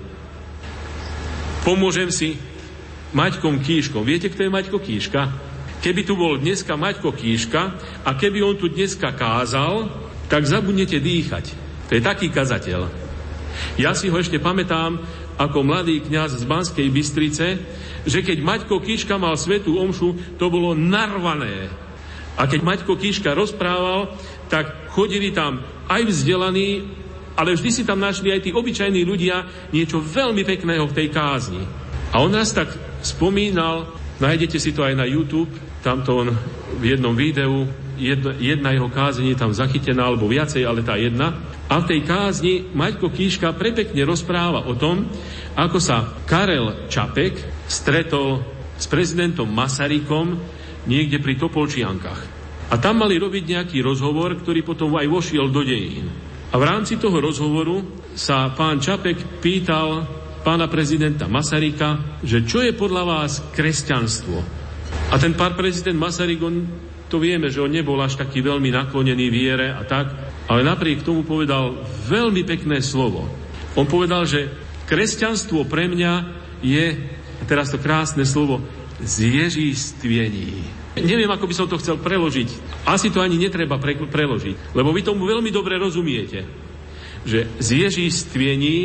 Pomôžem 1.64 2.12
si 2.12 2.40
Maťkom 3.16 3.64
Kíškom. 3.64 4.04
Viete, 4.04 4.28
kto 4.28 4.48
je 4.48 4.52
Maťko 4.52 4.78
Kíška? 4.84 5.22
Keby 5.80 6.02
tu 6.04 6.20
bol 6.20 6.36
dneska 6.40 6.76
Maťko 6.76 7.16
Kíška 7.16 7.62
a 8.04 8.10
keby 8.16 8.44
on 8.44 8.56
tu 8.60 8.68
dneska 8.68 9.16
kázal, 9.16 9.88
tak 10.28 10.44
zabudnete 10.44 11.00
dýchať. 11.00 11.56
To 11.88 11.96
je 11.96 12.04
taký 12.04 12.28
kazateľ. 12.28 12.92
Ja 13.80 13.96
si 13.96 14.12
ho 14.12 14.18
ešte 14.20 14.44
pamätám 14.44 15.00
ako 15.40 15.64
mladý 15.64 16.04
kňaz 16.04 16.44
z 16.44 16.50
Banskej 16.50 16.88
Bystrice, 16.92 17.48
že 18.04 18.20
keď 18.26 18.38
Maťko 18.44 18.84
Kíška 18.84 19.16
mal 19.16 19.40
svetú 19.40 19.80
omšu, 19.80 20.36
to 20.36 20.52
bolo 20.52 20.76
narvané 20.76 21.72
a 22.38 22.46
keď 22.46 22.62
Maťko 22.62 22.94
Kíška 23.02 23.34
rozprával, 23.34 24.14
tak 24.46 24.94
chodili 24.94 25.34
tam 25.34 25.66
aj 25.90 26.06
vzdelaní, 26.06 26.86
ale 27.34 27.58
vždy 27.58 27.70
si 27.74 27.84
tam 27.84 27.98
našli 27.98 28.30
aj 28.30 28.46
tí 28.46 28.52
obyčajní 28.54 29.02
ľudia 29.02 29.70
niečo 29.74 29.98
veľmi 29.98 30.46
pekného 30.46 30.86
v 30.86 30.96
tej 30.96 31.08
kázni. 31.10 31.66
A 32.14 32.22
on 32.22 32.30
raz 32.32 32.54
tak 32.54 32.70
spomínal, 33.02 33.90
nájdete 34.22 34.62
si 34.62 34.70
to 34.70 34.86
aj 34.86 34.94
na 34.94 35.10
YouTube, 35.10 35.50
tamto 35.82 36.14
on 36.14 36.30
v 36.78 36.84
jednom 36.94 37.18
videu, 37.18 37.66
jedna, 37.98 38.38
jedna 38.38 38.70
jeho 38.74 38.90
kázenie 38.90 39.34
je 39.34 39.42
tam 39.42 39.54
zachytená, 39.54 40.06
alebo 40.06 40.30
viacej, 40.30 40.62
ale 40.62 40.86
tá 40.86 40.94
jedna. 40.98 41.34
A 41.68 41.82
v 41.82 41.90
tej 41.90 42.00
kázni 42.06 42.54
Maťko 42.72 43.12
Kíška 43.12 43.52
prepekne 43.58 44.06
rozpráva 44.06 44.66
o 44.70 44.78
tom, 44.78 45.10
ako 45.58 45.82
sa 45.82 46.06
Karel 46.30 46.88
Čapek 46.88 47.66
stretol 47.66 48.46
s 48.78 48.86
prezidentom 48.86 49.50
Masarykom 49.50 50.57
niekde 50.88 51.20
pri 51.20 51.36
Topolčiankach. 51.36 52.22
A 52.68 52.76
tam 52.80 53.00
mali 53.00 53.16
robiť 53.16 53.44
nejaký 53.48 53.80
rozhovor, 53.80 54.36
ktorý 54.36 54.64
potom 54.64 54.96
aj 54.96 55.08
vošiel 55.08 55.48
do 55.52 55.64
dejín. 55.64 56.08
A 56.52 56.56
v 56.56 56.68
rámci 56.68 56.96
toho 56.96 57.20
rozhovoru 57.20 57.84
sa 58.16 58.52
pán 58.56 58.80
Čapek 58.80 59.40
pýtal 59.44 60.08
pána 60.48 60.72
prezidenta 60.72 61.28
Masaryka, 61.28 62.20
že 62.24 62.48
čo 62.48 62.64
je 62.64 62.72
podľa 62.72 63.04
vás 63.04 63.44
kresťanstvo? 63.52 64.40
A 65.12 65.16
ten 65.20 65.36
pán 65.36 65.60
prezident 65.60 66.00
Masaryk, 66.00 66.40
on, 66.40 66.56
to 67.12 67.20
vieme, 67.20 67.52
že 67.52 67.60
on 67.60 67.72
nebol 67.72 68.00
až 68.00 68.20
taký 68.20 68.40
veľmi 68.40 68.72
naklonený 68.72 69.28
viere 69.28 69.76
a 69.76 69.84
tak, 69.84 70.08
ale 70.48 70.64
napriek 70.64 71.04
tomu 71.04 71.28
povedal 71.28 71.84
veľmi 72.08 72.48
pekné 72.48 72.80
slovo. 72.80 73.28
On 73.76 73.84
povedal, 73.84 74.24
že 74.24 74.48
kresťanstvo 74.88 75.68
pre 75.68 75.92
mňa 75.92 76.14
je, 76.64 76.96
teraz 77.48 77.72
to 77.72 77.80
krásne 77.80 78.24
slovo, 78.24 78.64
zježístvení. 79.02 80.66
Neviem, 80.98 81.30
ako 81.30 81.46
by 81.46 81.54
som 81.54 81.70
to 81.70 81.78
chcel 81.78 82.02
preložiť. 82.02 82.50
Asi 82.90 83.14
to 83.14 83.22
ani 83.22 83.38
netreba 83.38 83.78
pre, 83.78 83.94
preložiť, 83.94 84.74
lebo 84.74 84.90
vy 84.90 85.06
tomu 85.06 85.30
veľmi 85.30 85.54
dobre 85.54 85.78
rozumiete. 85.78 86.42
Že 87.28 87.46
zježístvení 87.62 88.78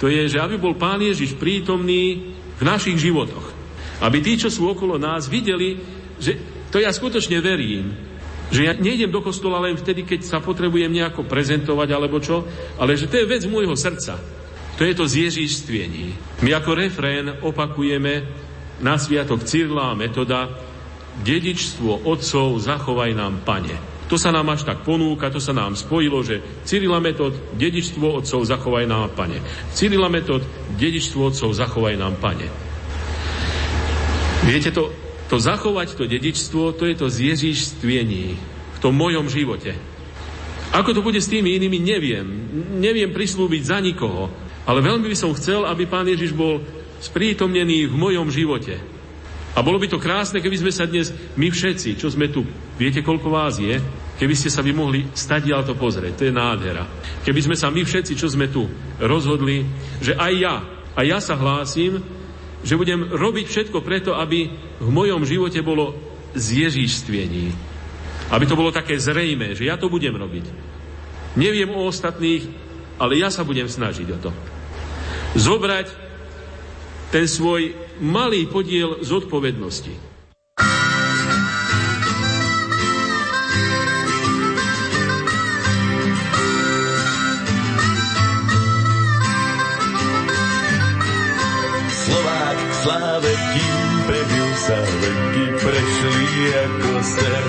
to 0.00 0.08
je, 0.08 0.32
že 0.32 0.40
aby 0.40 0.56
bol 0.56 0.74
Pán 0.74 1.04
Ježiš 1.04 1.36
prítomný 1.36 2.32
v 2.56 2.62
našich 2.64 2.96
životoch. 2.96 3.52
Aby 4.00 4.24
tí, 4.24 4.40
čo 4.40 4.48
sú 4.48 4.64
okolo 4.72 4.96
nás, 4.96 5.28
videli, 5.28 5.76
že 6.16 6.40
to 6.72 6.80
ja 6.80 6.88
skutočne 6.88 7.36
verím, 7.44 7.92
že 8.50 8.66
ja 8.66 8.72
nejdem 8.74 9.12
do 9.12 9.22
kostola 9.22 9.62
len 9.62 9.78
vtedy, 9.78 10.02
keď 10.02 10.26
sa 10.26 10.38
potrebujem 10.42 10.90
nejako 10.90 11.28
prezentovať 11.28 11.88
alebo 11.94 12.18
čo, 12.18 12.48
ale 12.80 12.98
že 12.98 13.06
to 13.06 13.20
je 13.20 13.28
vec 13.28 13.44
môjho 13.46 13.76
srdca. 13.76 14.18
To 14.80 14.82
je 14.82 14.96
to 14.96 15.04
zježišstvení. 15.04 16.16
My 16.40 16.56
ako 16.56 16.72
refrén 16.72 17.26
opakujeme 17.44 18.24
na 18.80 18.96
sviatok 18.96 19.44
Cyrla 19.44 19.92
a 19.92 19.98
Metoda 19.98 20.48
dedičstvo 21.20 22.08
otcov 22.08 22.56
zachovaj 22.60 23.12
nám, 23.12 23.44
pane. 23.44 23.76
To 24.10 24.18
sa 24.18 24.34
nám 24.34 24.50
až 24.50 24.66
tak 24.66 24.82
ponúka, 24.82 25.30
to 25.30 25.38
sa 25.38 25.54
nám 25.54 25.78
spojilo, 25.78 26.18
že 26.26 26.42
Cyrila 26.66 26.98
Metod, 26.98 27.30
dedičstvo 27.54 28.18
otcov 28.18 28.42
zachovaj 28.42 28.82
nám, 28.90 29.14
pane. 29.14 29.38
Cyrila 29.70 30.10
Metod, 30.10 30.42
dedičstvo 30.74 31.30
otcov 31.30 31.54
zachovaj 31.54 31.94
nám, 31.94 32.18
pane. 32.18 32.50
Viete, 34.50 34.74
to, 34.74 34.90
to 35.30 35.38
zachovať 35.38 35.94
to 35.94 36.10
dedičstvo, 36.10 36.74
to 36.74 36.90
je 36.90 36.94
to 36.98 37.06
zježišstvení 37.06 38.24
v 38.74 38.78
tom 38.82 38.98
mojom 38.98 39.30
živote. 39.30 39.78
Ako 40.74 40.90
to 40.90 41.06
bude 41.06 41.22
s 41.22 41.30
tými 41.30 41.54
inými, 41.54 41.78
neviem. 41.78 42.26
Neviem 42.82 43.14
prislúbiť 43.14 43.62
za 43.62 43.78
nikoho. 43.78 44.26
Ale 44.66 44.82
veľmi 44.82 45.06
by 45.06 45.16
som 45.18 45.34
chcel, 45.38 45.66
aby 45.66 45.86
pán 45.86 46.06
Ježiš 46.06 46.34
bol 46.34 46.62
sprítomnený 47.00 47.88
v 47.88 47.96
mojom 47.96 48.28
živote. 48.28 48.78
A 49.50 49.66
bolo 49.66 49.82
by 49.82 49.90
to 49.90 49.98
krásne, 49.98 50.38
keby 50.38 50.62
sme 50.62 50.72
sa 50.72 50.86
dnes, 50.86 51.10
my 51.34 51.50
všetci, 51.50 51.98
čo 51.98 52.06
sme 52.06 52.30
tu, 52.30 52.46
viete, 52.78 53.02
koľko 53.02 53.28
vás 53.34 53.58
je, 53.58 53.82
keby 54.22 54.34
ste 54.38 54.46
sa 54.46 54.62
vy 54.62 54.70
mohli 54.70 55.10
stať 55.10 55.50
to 55.66 55.74
pozrieť, 55.74 56.22
to 56.22 56.26
je 56.30 56.32
nádhera. 56.32 56.86
Keby 57.26 57.50
sme 57.50 57.56
sa 57.58 57.66
my 57.66 57.82
všetci, 57.82 58.14
čo 58.14 58.30
sme 58.30 58.46
tu, 58.46 58.70
rozhodli, 59.02 59.66
že 59.98 60.14
aj 60.14 60.32
ja, 60.38 60.56
a 60.94 61.00
ja 61.02 61.18
sa 61.18 61.34
hlásim, 61.34 61.98
že 62.62 62.78
budem 62.78 63.10
robiť 63.10 63.46
všetko 63.48 63.82
preto, 63.82 64.14
aby 64.14 64.52
v 64.78 64.90
mojom 64.92 65.26
živote 65.26 65.64
bolo 65.64 65.96
zježišstvení. 66.36 67.50
Aby 68.30 68.44
to 68.46 68.54
bolo 68.54 68.70
také 68.70 69.00
zrejme, 69.00 69.58
že 69.58 69.66
ja 69.66 69.74
to 69.74 69.90
budem 69.90 70.14
robiť. 70.14 70.46
Neviem 71.34 71.74
o 71.74 71.90
ostatných, 71.90 72.46
ale 73.00 73.18
ja 73.18 73.32
sa 73.32 73.42
budem 73.42 73.66
snažiť 73.66 74.06
o 74.14 74.18
to. 74.28 74.30
Zobrať 75.34 76.09
ten 77.10 77.26
svoj 77.26 77.74
malý 77.98 78.46
podiel 78.46 79.02
zodpovednosti. 79.02 79.90
Slovák 91.90 92.58
sláve, 92.78 93.32
kým 93.34 93.82
prebil 94.06 94.50
sa 94.54 94.78
veky, 94.78 95.44
prešli 95.58 96.26
ako 96.54 96.94
sen. 97.02 97.46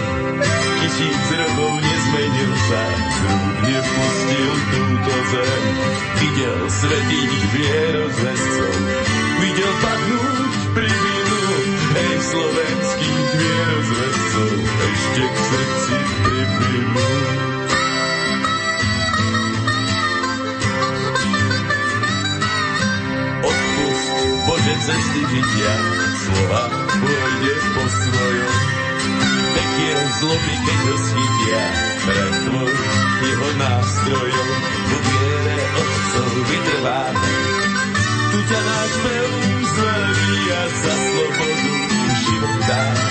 Tisíc 0.81 1.25
rokov 1.37 1.73
nezmenil 1.77 2.53
sa, 2.65 2.83
zrúd 3.13 3.55
nepustil 3.69 4.53
túto 4.73 5.13
zem. 5.29 5.63
Videl 6.21 6.59
svetiť 6.65 7.31
vierozvescov, 7.53 8.73
videl 9.51 9.73
padnúť 9.83 10.53
pri 10.71 10.87
vinu, 10.87 11.43
hej 11.91 12.15
slovenských 12.23 13.27
vierozvescov, 13.35 14.51
ešte 14.63 15.23
k 15.27 15.35
srdci 15.43 15.95
pripilú. 16.23 17.09
cesty 24.81 25.21
žitia, 25.29 25.73
slova 26.25 26.63
pôjde 26.89 27.55
po 27.75 27.85
svojom. 27.85 28.55
Pekiel 29.51 30.01
zloby, 30.17 30.55
keď 30.57 30.79
ho 30.89 30.95
schytia, 30.97 31.63
pretvor 32.01 32.71
jeho 33.21 33.49
nástrojom. 33.61 34.49
Po 34.89 34.97
viere 35.05 35.57
otcov 35.75 36.29
vytrváme, 36.49 37.60
tu 38.31 38.39
ťa 38.47 38.59
náš 38.63 38.91
pev 39.03 39.29
zleví 39.75 40.39
a 40.55 40.61
za 40.71 40.93
slobodu 40.95 41.73
život 42.15 42.59
dáme. 42.67 43.05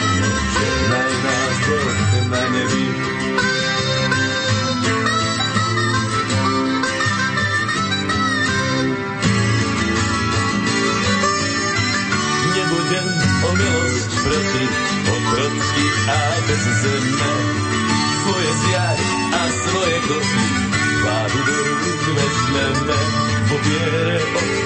Žehnaj 0.57 1.13
nás 1.25 1.57
Boh 1.69 1.97
na 2.31 2.43
nebi, 2.57 2.85
prosiť 14.21 14.73
otrocky 15.11 15.87
a 16.07 16.21
bez 16.45 16.65
zeme. 16.85 17.33
Svoje 18.21 18.51
zjať 18.53 19.01
a 19.33 19.43
svoje 19.49 19.97
kozy 20.07 20.47
vládu 21.01 21.39
do 21.41 21.57
rúk 21.57 22.05
vezmeme. 22.15 22.99
Vo 23.51 23.57
viere 23.67 24.60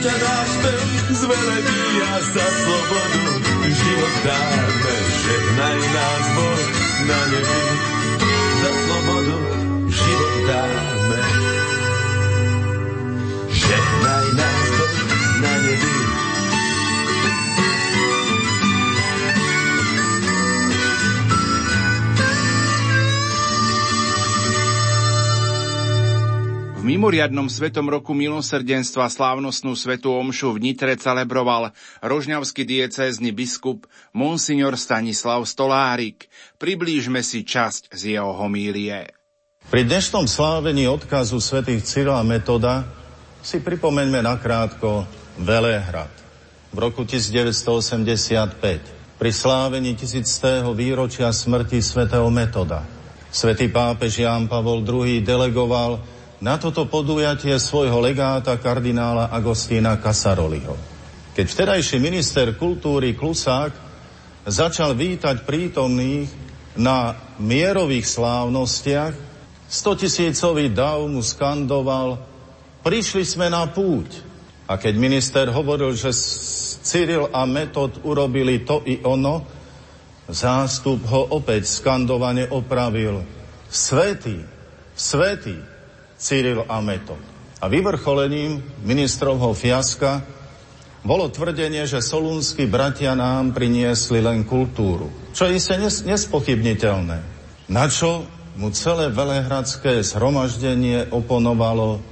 ťa 0.00 0.14
náš 0.16 0.50
pev 0.64 0.80
zvelebí 1.12 1.82
a 2.00 2.14
za 2.24 2.46
slobodu 2.64 3.24
život 3.68 4.14
dáme. 4.24 4.94
Žehnaj 5.20 5.80
nás 5.92 6.24
Boh 6.36 6.64
na 7.04 7.20
nebi. 7.28 7.62
Za 8.64 8.70
slobodu 8.80 9.38
život 9.92 10.34
dáme. 10.48 11.20
Žehnaj 13.52 14.26
nás 14.40 14.59
mimoriadnom 27.00 27.48
svetom 27.48 27.88
roku 27.88 28.12
milosrdenstva 28.12 29.08
slávnostnú 29.08 29.72
svetú 29.72 30.12
omšu 30.20 30.52
v 30.52 30.68
Nitre 30.68 31.00
celebroval 31.00 31.72
rožňavský 32.04 32.68
diecézny 32.68 33.32
biskup 33.32 33.88
Monsignor 34.12 34.76
Stanislav 34.76 35.40
Stolárik. 35.48 36.28
Priblížme 36.60 37.24
si 37.24 37.40
časť 37.40 37.96
z 37.96 38.20
jeho 38.20 38.36
homílie. 38.36 39.16
Pri 39.72 39.88
dnešnom 39.88 40.28
slávení 40.28 40.92
odkazu 40.92 41.40
svätých 41.40 41.88
Cyrila 41.88 42.20
Metoda 42.20 42.84
si 43.40 43.64
pripomeňme 43.64 44.20
nakrátko 44.20 45.08
Velehrad. 45.40 46.12
V 46.68 46.84
roku 46.84 47.08
1985 47.08 48.60
pri 49.16 49.30
slávení 49.32 49.96
tisíctého 49.96 50.76
výročia 50.76 51.32
smrti 51.32 51.80
svätého 51.80 52.28
Metoda. 52.28 52.84
Svetý 53.32 53.72
pápež 53.72 54.20
Ján 54.20 54.52
Pavol 54.52 54.84
II 54.84 55.24
delegoval 55.24 56.19
na 56.40 56.56
toto 56.56 56.88
podujatie 56.88 57.52
svojho 57.60 58.00
legáta 58.00 58.56
kardinála 58.56 59.28
Agostína 59.28 60.00
Casaroliho. 60.00 60.76
Keď 61.36 61.46
vtedajší 61.46 61.96
minister 62.00 62.56
kultúry 62.56 63.12
Klusák 63.12 63.72
začal 64.48 64.96
vítať 64.96 65.44
prítomných 65.44 66.32
na 66.80 67.12
mierových 67.36 68.08
slávnostiach, 68.08 69.14
stotisícový 69.68 70.72
dav 70.72 71.04
mu 71.04 71.20
skandoval 71.20 72.30
Prišli 72.80 73.28
sme 73.28 73.52
na 73.52 73.68
púť. 73.68 74.24
A 74.64 74.80
keď 74.80 74.94
minister 74.96 75.44
hovoril, 75.52 75.92
že 75.92 76.16
Cyril 76.80 77.28
a 77.28 77.44
Metod 77.44 78.00
urobili 78.06 78.64
to 78.64 78.80
i 78.88 79.04
ono, 79.04 79.44
zástup 80.30 81.04
ho 81.10 81.36
opäť 81.36 81.68
skandovane 81.68 82.48
opravil. 82.48 83.20
Svetý, 83.68 84.40
svetý, 84.96 85.60
Cyril 86.20 86.68
a 86.68 86.84
Metod. 86.84 87.18
A 87.60 87.68
vyvrcholením 87.68 88.60
ministrovho 88.84 89.56
fiaska 89.56 90.20
bolo 91.00 91.32
tvrdenie, 91.32 91.88
že 91.88 92.04
solúnsky 92.04 92.68
bratia 92.68 93.16
nám 93.16 93.56
priniesli 93.56 94.20
len 94.20 94.44
kultúru, 94.44 95.08
čo 95.32 95.48
je 95.48 95.56
iste 95.56 95.80
nes- 95.80 96.04
nespochybniteľné. 96.04 97.18
Na 97.72 97.88
čo 97.88 98.28
mu 98.60 98.68
celé 98.76 99.08
velehradské 99.08 100.04
zhromaždenie 100.04 101.08
oponovalo, 101.08 102.04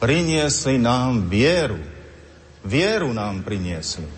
priniesli 0.00 0.80
nám 0.80 1.28
vieru. 1.28 1.80
Vieru 2.64 3.12
nám 3.12 3.44
priniesli. 3.44 4.08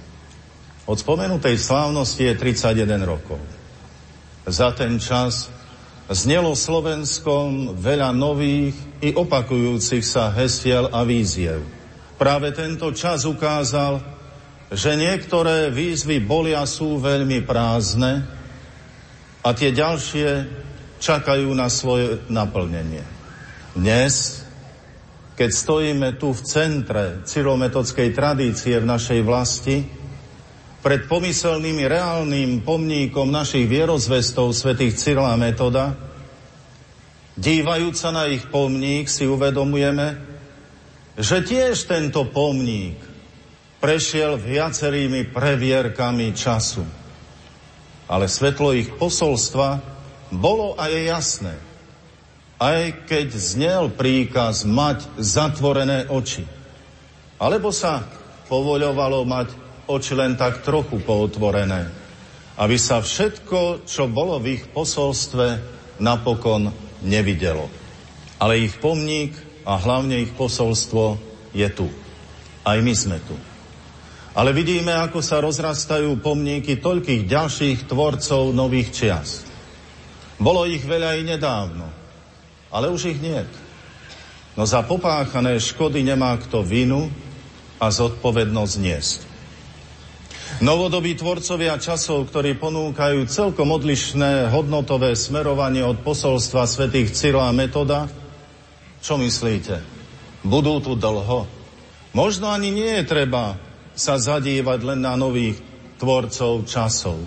Od 0.87 0.99
spomenutej 0.99 1.59
slávnosti 1.59 2.31
je 2.31 2.35
31 2.39 3.03
rokov. 3.03 3.39
Za 4.47 4.75
ten 4.75 4.99
čas 4.99 5.51
znelo 6.13 6.57
Slovenskom 6.57 7.77
veľa 7.77 8.13
nových 8.13 8.77
i 9.03 9.13
opakujúcich 9.13 10.05
sa 10.05 10.33
hesiel 10.33 10.89
a 10.93 11.05
víziev. 11.05 11.65
Práve 12.17 12.55
tento 12.55 12.95
čas 12.95 13.27
ukázal, 13.27 13.99
že 14.73 14.97
niektoré 14.97 15.69
výzvy 15.69 16.23
boli 16.25 16.57
a 16.57 16.65
sú 16.65 16.97
veľmi 16.97 17.45
prázdne 17.45 18.25
a 19.43 19.49
tie 19.53 19.75
ďalšie 19.75 20.47
čakajú 21.03 21.51
na 21.53 21.67
svoje 21.67 22.23
naplnenie. 22.31 23.03
Dnes, 23.75 24.47
keď 25.35 25.51
stojíme 25.51 26.09
tu 26.17 26.31
v 26.31 26.45
centre 26.47 27.05
cyrometodskej 27.27 28.15
tradície 28.15 28.79
v 28.79 28.87
našej 28.87 29.21
vlasti, 29.27 30.02
pred 30.83 31.07
pomyselným 31.07 31.79
reálnym 31.87 32.67
pomníkom 32.67 33.31
našich 33.31 33.71
vierozvestov 33.71 34.51
svätých 34.51 34.99
Cyrila 34.99 35.39
Metoda, 35.39 35.95
dívajúc 37.39 37.95
sa 37.95 38.11
na 38.11 38.27
ich 38.27 38.43
pomník, 38.51 39.07
si 39.07 39.23
uvedomujeme, 39.31 40.19
že 41.15 41.47
tiež 41.47 41.87
tento 41.87 42.27
pomník 42.27 42.99
prešiel 43.79 44.43
viacerými 44.43 45.31
previerkami 45.31 46.35
času. 46.35 46.83
Ale 48.11 48.27
svetlo 48.27 48.75
ich 48.75 48.91
posolstva 48.99 49.79
bolo 50.35 50.75
a 50.75 50.91
je 50.91 51.07
jasné. 51.07 51.55
Aj 52.59 52.91
keď 53.07 53.27
znel 53.39 53.83
príkaz 53.95 54.67
mať 54.67 55.07
zatvorené 55.19 56.11
oči, 56.11 56.43
alebo 57.39 57.71
sa 57.71 58.07
povoľovalo 58.51 59.23
mať 59.27 59.62
oči 59.89 60.13
len 60.15 60.39
tak 60.39 60.63
trochu 60.63 61.03
pootvorené, 61.03 61.91
aby 62.59 62.77
sa 62.77 63.01
všetko, 63.01 63.89
čo 63.89 64.07
bolo 64.07 64.39
v 64.39 64.61
ich 64.61 64.65
posolstve, 64.71 65.59
napokon 65.99 66.71
nevidelo. 67.03 67.67
Ale 68.43 68.59
ich 68.63 68.77
pomník 68.79 69.35
a 69.63 69.79
hlavne 69.79 70.23
ich 70.23 70.33
posolstvo 70.35 71.19
je 71.55 71.69
tu. 71.71 71.87
Aj 72.63 72.79
my 72.79 72.95
sme 72.95 73.19
tu. 73.23 73.35
Ale 74.33 74.57
vidíme, 74.57 74.97
ako 74.97 75.21
sa 75.21 75.45
rozrastajú 75.45 76.17
pomníky 76.25 76.81
toľkých 76.81 77.29
ďalších 77.29 77.79
tvorcov 77.85 78.57
nových 78.57 78.89
čias. 78.95 79.45
Bolo 80.41 80.65
ich 80.65 80.83
veľa 80.83 81.21
i 81.21 81.23
nedávno, 81.23 81.87
ale 82.73 82.89
už 82.89 83.13
ich 83.13 83.21
nie. 83.21 83.39
No 84.57 84.65
za 84.65 84.85
popáchané 84.85 85.61
škody 85.61 86.01
nemá 86.01 86.37
kto 86.41 86.65
vinu 86.65 87.13
a 87.77 87.93
zodpovednosť 87.93 88.75
niesť. 88.81 89.32
Novodobí 90.63 91.19
tvorcovia 91.19 91.75
časov, 91.75 92.31
ktorí 92.31 92.55
ponúkajú 92.55 93.27
celkom 93.27 93.75
odlišné 93.75 94.47
hodnotové 94.55 95.19
smerovanie 95.19 95.83
od 95.83 96.07
posolstva 96.07 96.71
svätých 96.71 97.11
Cyrila 97.11 97.51
a 97.51 97.57
Metoda, 97.57 98.07
čo 99.03 99.19
myslíte? 99.19 99.83
Budú 100.47 100.79
tu 100.79 100.95
dlho? 100.95 101.51
Možno 102.15 102.47
ani 102.47 102.71
nie 102.71 102.95
je 103.03 103.11
treba 103.11 103.59
sa 103.99 104.23
zadívať 104.23 104.87
len 104.87 105.03
na 105.03 105.19
nových 105.19 105.59
tvorcov 105.99 106.63
časov, 106.71 107.19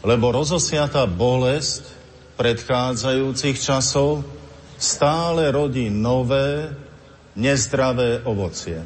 lebo 0.00 0.32
rozosiata 0.32 1.04
bolesť 1.04 1.84
predchádzajúcich 2.40 3.60
časov 3.60 4.24
stále 4.80 5.52
rodí 5.52 5.92
nové, 5.92 6.72
nezdravé 7.36 8.24
ovocie. 8.24 8.80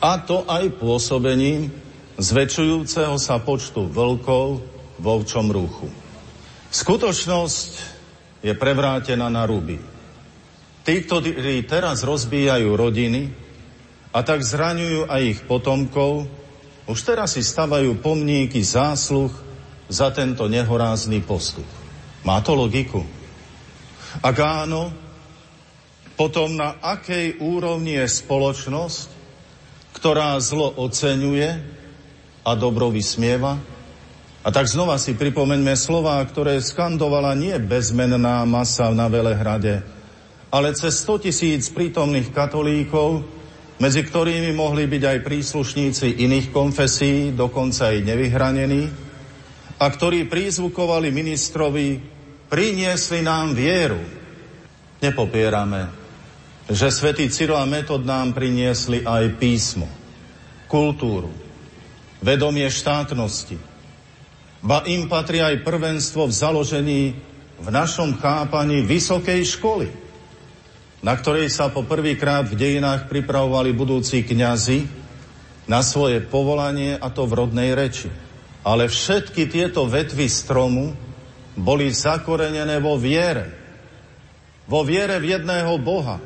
A 0.00 0.24
to 0.24 0.48
aj 0.48 0.72
pôsobením 0.80 1.84
zväčšujúceho 2.16 3.16
sa 3.20 3.36
počtu 3.40 3.88
vlkov 3.88 4.64
v 4.96 5.04
ovčom 5.04 5.46
rúchu. 5.52 5.88
Skutočnosť 6.72 7.70
je 8.40 8.52
prevrátená 8.56 9.28
na 9.28 9.44
ruby. 9.44 9.76
Tí, 10.86 10.94
ktorí 11.02 11.66
teraz 11.66 12.06
rozbíjajú 12.06 12.68
rodiny 12.72 13.28
a 14.14 14.22
tak 14.22 14.40
zraňujú 14.40 15.10
aj 15.10 15.22
ich 15.24 15.40
potomkov, 15.44 16.30
už 16.86 16.98
teraz 17.02 17.34
si 17.34 17.42
stavajú 17.42 17.98
pomníky 17.98 18.62
zásluh 18.62 19.34
za 19.90 20.14
tento 20.14 20.46
nehorázný 20.46 21.20
postup. 21.26 21.66
Má 22.22 22.38
to 22.42 22.54
logiku? 22.54 23.02
Ak 24.22 24.38
áno, 24.38 24.94
potom 26.16 26.56
na 26.56 26.80
akej 26.80 27.42
úrovni 27.42 27.98
je 28.00 28.06
spoločnosť, 28.08 29.08
ktorá 29.92 30.38
zlo 30.40 30.72
oceňuje 30.80 31.75
a 32.46 32.54
dobro 32.54 32.94
vysmieva? 32.94 33.58
A 34.46 34.48
tak 34.54 34.70
znova 34.70 34.94
si 35.02 35.18
pripomeňme 35.18 35.74
slova, 35.74 36.22
ktoré 36.22 36.62
skandovala 36.62 37.34
nie 37.34 37.58
bezmenná 37.58 38.46
masa 38.46 38.94
na 38.94 39.10
Velehrade, 39.10 39.82
ale 40.54 40.70
cez 40.78 41.02
100 41.02 41.26
tisíc 41.26 41.66
prítomných 41.74 42.30
katolíkov, 42.30 43.26
medzi 43.82 44.06
ktorými 44.06 44.54
mohli 44.54 44.86
byť 44.86 45.02
aj 45.02 45.18
príslušníci 45.26 46.22
iných 46.22 46.54
konfesí, 46.54 47.34
dokonca 47.34 47.90
aj 47.90 48.06
nevyhranení, 48.06 48.82
a 49.82 49.84
ktorí 49.90 50.30
prízvukovali 50.30 51.10
ministrovi, 51.10 51.98
priniesli 52.46 53.26
nám 53.26 53.58
vieru. 53.58 53.98
Nepopierame 55.02 56.06
že 56.66 56.90
svätý 56.90 57.30
Cyril 57.30 57.54
a 57.54 57.62
Metod 57.62 58.02
nám 58.02 58.34
priniesli 58.34 59.06
aj 59.06 59.38
písmo, 59.38 59.86
kultúru, 60.66 61.30
vedomie 62.20 62.68
štátnosti. 62.68 63.58
Ba 64.64 64.82
im 64.88 65.06
patrí 65.06 65.38
aj 65.44 65.62
prvenstvo 65.62 66.26
v 66.26 66.32
založení 66.32 67.02
v 67.56 67.68
našom 67.72 68.16
chápaní 68.20 68.84
vysokej 68.84 69.40
školy, 69.56 69.88
na 71.00 71.16
ktorej 71.16 71.48
sa 71.48 71.72
po 71.72 71.84
prvýkrát 71.84 72.44
v 72.48 72.58
dejinách 72.58 73.08
pripravovali 73.08 73.72
budúci 73.72 74.24
kňazi 74.24 74.84
na 75.70 75.80
svoje 75.80 76.20
povolanie 76.24 76.96
a 76.96 77.08
to 77.08 77.24
v 77.24 77.46
rodnej 77.46 77.72
reči. 77.72 78.10
Ale 78.66 78.90
všetky 78.90 79.46
tieto 79.46 79.86
vetvy 79.86 80.26
stromu 80.26 80.92
boli 81.54 81.88
zakorenené 81.88 82.82
vo 82.82 82.98
viere. 82.98 83.54
Vo 84.66 84.82
viere 84.82 85.22
v 85.22 85.38
jedného 85.38 85.78
Boha, 85.78 86.18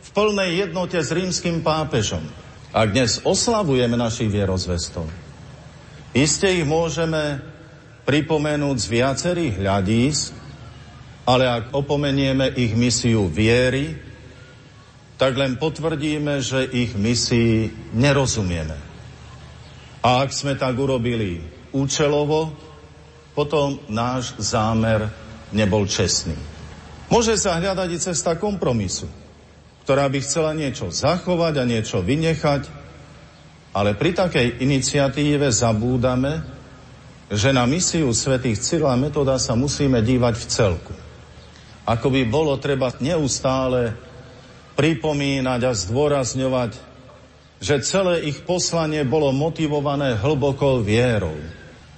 v 0.00 0.08
plnej 0.16 0.64
jednote 0.64 0.96
s 0.96 1.12
rímským 1.12 1.60
pápežom. 1.60 2.24
A 2.72 2.88
dnes 2.88 3.20
oslavujeme 3.22 3.94
našich 3.94 4.32
vierozvestov. 4.32 5.23
Iste 6.14 6.46
ich 6.46 6.62
môžeme 6.62 7.42
pripomenúť 8.06 8.76
z 8.78 8.86
viacerých 8.86 9.54
hľadísk, 9.58 10.30
ale 11.26 11.44
ak 11.50 11.64
opomenieme 11.74 12.54
ich 12.54 12.78
misiu 12.78 13.26
viery, 13.26 13.98
tak 15.18 15.34
len 15.34 15.58
potvrdíme, 15.58 16.38
že 16.38 16.64
ich 16.70 16.94
misii 16.94 17.92
nerozumieme. 17.98 18.76
A 20.04 20.22
ak 20.22 20.30
sme 20.30 20.54
tak 20.54 20.78
urobili 20.78 21.42
účelovo, 21.74 22.54
potom 23.34 23.82
náš 23.90 24.36
zámer 24.38 25.10
nebol 25.50 25.88
čestný. 25.90 26.36
Môže 27.10 27.34
sa 27.34 27.58
hľadať 27.58 27.88
i 27.90 27.98
cesta 27.98 28.38
kompromisu 28.38 29.24
ktorá 29.84 30.08
by 30.08 30.18
chcela 30.24 30.56
niečo 30.56 30.88
zachovať 30.88 31.60
a 31.60 31.68
niečo 31.68 32.00
vynechať, 32.00 32.83
ale 33.74 33.98
pri 33.98 34.14
takej 34.14 34.62
iniciatíve 34.62 35.50
zabúdame, 35.50 36.40
že 37.26 37.50
na 37.50 37.66
misiu 37.66 38.14
svätých 38.14 38.62
Cyrila 38.62 38.94
Metoda 38.94 39.34
sa 39.42 39.58
musíme 39.58 39.98
dívať 39.98 40.34
v 40.38 40.46
celku. 40.46 40.94
Ako 41.84 42.08
by 42.08 42.22
bolo 42.30 42.54
treba 42.62 42.94
neustále 43.02 43.98
pripomínať 44.78 45.60
a 45.66 45.72
zdôrazňovať, 45.74 46.72
že 47.58 47.82
celé 47.82 48.30
ich 48.30 48.46
poslanie 48.46 49.02
bolo 49.02 49.34
motivované 49.34 50.14
hlbokou 50.16 50.80
vierou. 50.80 51.36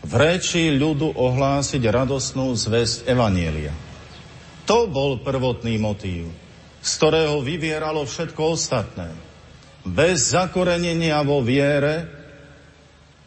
V 0.06 0.12
reči 0.16 0.72
ľudu 0.72 1.12
ohlásiť 1.12 1.82
radosnú 1.82 2.54
zväzť 2.56 3.10
Evanielia. 3.10 3.74
To 4.64 4.88
bol 4.90 5.20
prvotný 5.20 5.78
motív 5.78 6.46
z 6.86 6.90
ktorého 7.02 7.42
vyvieralo 7.42 8.06
všetko 8.06 8.42
ostatné. 8.54 9.10
Bez 9.86 10.34
zakorenenia 10.34 11.22
vo 11.22 11.38
viere 11.46 12.10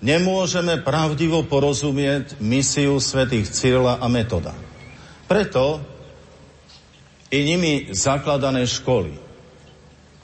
nemôžeme 0.03 0.83
pravdivo 0.83 1.47
porozumieť 1.47 2.35
misiu 2.43 2.99
svätých 2.99 3.47
Cyrila 3.47 4.03
a 4.03 4.11
Metoda. 4.11 4.51
Preto 5.23 5.79
i 7.31 7.39
nimi 7.47 7.95
zakladané 7.95 8.67
školy, 8.67 9.15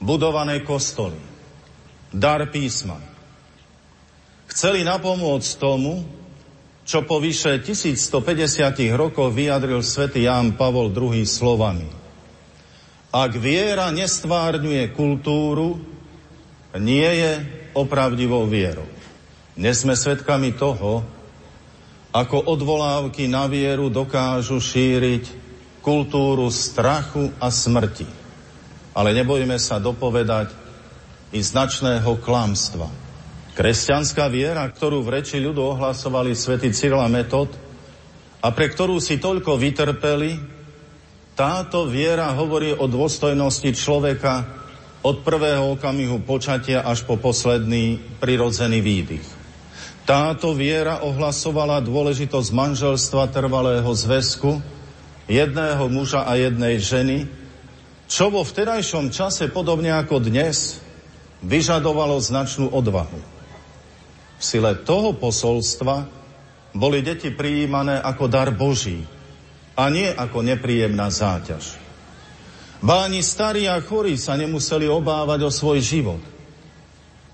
budované 0.04 0.60
kostoly, 0.68 1.20
dar 2.12 2.44
písma. 2.52 3.00
Chceli 4.52 4.84
napomôcť 4.84 5.50
tomu, 5.56 6.04
čo 6.84 7.08
po 7.08 7.24
vyše 7.24 7.64
1150 7.64 8.92
rokoch 8.92 9.32
vyjadril 9.32 9.80
svätý 9.80 10.28
Ján 10.28 10.60
Pavol 10.60 10.92
II 10.92 11.24
slovami– 11.24 11.88
ak 13.16 13.32
viera 13.40 13.96
nestvárňuje 13.96 14.92
kultúru, 14.92 15.95
nie 16.80 17.08
je 17.08 17.32
opravdivou 17.76 18.48
vierou. 18.48 18.88
Dnes 19.56 19.84
sme 19.84 19.96
svedkami 19.96 20.56
toho, 20.56 21.04
ako 22.16 22.48
odvolávky 22.48 23.28
na 23.28 23.48
vieru 23.48 23.92
dokážu 23.92 24.60
šíriť 24.60 25.44
kultúru 25.84 26.48
strachu 26.48 27.32
a 27.40 27.52
smrti. 27.52 28.08
Ale 28.96 29.12
nebojme 29.12 29.60
sa 29.60 29.80
dopovedať 29.80 30.52
i 31.36 31.40
značného 31.44 32.16
klamstva. 32.24 32.88
Kresťanská 33.56 34.28
viera, 34.32 34.64
ktorú 34.68 35.04
v 35.04 35.20
reči 35.20 35.40
ľudu 35.40 35.60
ohlasovali 35.76 36.36
svätý 36.36 36.72
Cyril 36.72 37.00
a 37.00 37.12
Metod 37.12 37.52
a 38.40 38.48
pre 38.52 38.72
ktorú 38.72 39.00
si 39.00 39.20
toľko 39.20 39.60
vytrpeli, 39.60 40.40
táto 41.36 41.88
viera 41.88 42.32
hovorí 42.32 42.72
o 42.72 42.88
dôstojnosti 42.88 43.76
človeka 43.76 44.65
od 45.06 45.22
prvého 45.22 45.78
okamihu 45.78 46.26
počatia 46.26 46.82
až 46.82 47.06
po 47.06 47.14
posledný 47.22 48.02
prirodzený 48.18 48.82
výdych. 48.82 49.28
Táto 50.10 50.58
viera 50.58 51.06
ohlasovala 51.06 51.78
dôležitosť 51.86 52.50
manželstva 52.50 53.30
trvalého 53.30 53.90
zväzku 53.94 54.58
jedného 55.30 55.86
muža 55.94 56.26
a 56.26 56.34
jednej 56.42 56.82
ženy, 56.82 57.30
čo 58.10 58.34
vo 58.34 58.42
vterajšom 58.42 59.14
čase, 59.14 59.50
podobne 59.54 59.94
ako 59.94 60.22
dnes, 60.26 60.82
vyžadovalo 61.46 62.18
značnú 62.18 62.74
odvahu. 62.74 63.22
V 64.38 64.44
sile 64.44 64.74
toho 64.82 65.14
posolstva 65.14 66.10
boli 66.74 67.06
deti 67.06 67.30
prijímané 67.30 68.02
ako 68.02 68.26
dar 68.26 68.50
Boží, 68.50 69.06
a 69.76 69.92
nie 69.92 70.08
ako 70.08 70.40
nepríjemná 70.40 71.12
záťaž. 71.12 71.85
Báni 72.86 73.26
starí 73.26 73.66
a 73.66 73.82
chorí 73.82 74.14
sa 74.14 74.38
nemuseli 74.38 74.86
obávať 74.86 75.42
o 75.42 75.50
svoj 75.50 75.82
život. 75.82 76.22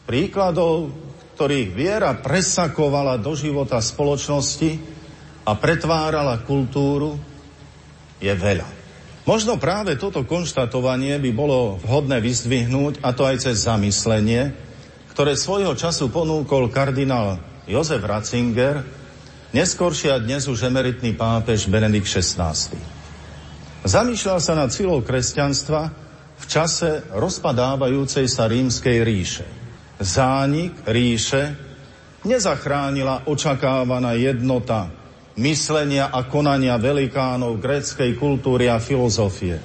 Príkladov, 0.08 0.96
ktorých 1.36 1.70
viera 1.76 2.16
presakovala 2.16 3.20
do 3.20 3.36
života 3.36 3.84
spoločnosti 3.84 4.80
a 5.44 5.52
pretvárala 5.60 6.40
kultúru, 6.48 7.20
je 8.24 8.32
veľa. 8.32 8.64
Možno 9.28 9.60
práve 9.60 10.00
toto 10.00 10.24
konštatovanie 10.24 11.20
by 11.20 11.32
bolo 11.36 11.76
vhodné 11.84 12.24
vyzdvihnúť, 12.24 13.04
a 13.04 13.12
to 13.12 13.28
aj 13.28 13.52
cez 13.52 13.68
zamyslenie, 13.68 14.56
ktoré 15.12 15.36
svojho 15.36 15.76
času 15.76 16.08
ponúkol 16.08 16.72
kardinál 16.72 17.44
Jozef 17.68 18.00
Ratzinger 18.02 19.02
Neskôršia 19.52 20.16
dnes 20.24 20.48
už 20.48 20.72
emeritný 20.72 21.12
pápež 21.12 21.68
Benedikt 21.68 22.08
XVI. 22.08 22.56
Zamýšľal 23.82 24.40
sa 24.42 24.54
nad 24.54 24.70
silou 24.70 25.02
kresťanstva 25.02 25.82
v 26.42 26.46
čase 26.46 27.06
rozpadávajúcej 27.14 28.30
sa 28.30 28.46
rímskej 28.46 28.98
ríše. 29.02 29.48
Zánik 30.02 30.86
ríše 30.86 31.58
nezachránila 32.26 33.26
očakávaná 33.26 34.14
jednota 34.18 34.90
myslenia 35.38 36.14
a 36.14 36.26
konania 36.30 36.78
velikánov 36.78 37.58
gréckej 37.58 38.18
kultúry 38.18 38.70
a 38.70 38.78
filozofie. 38.78 39.58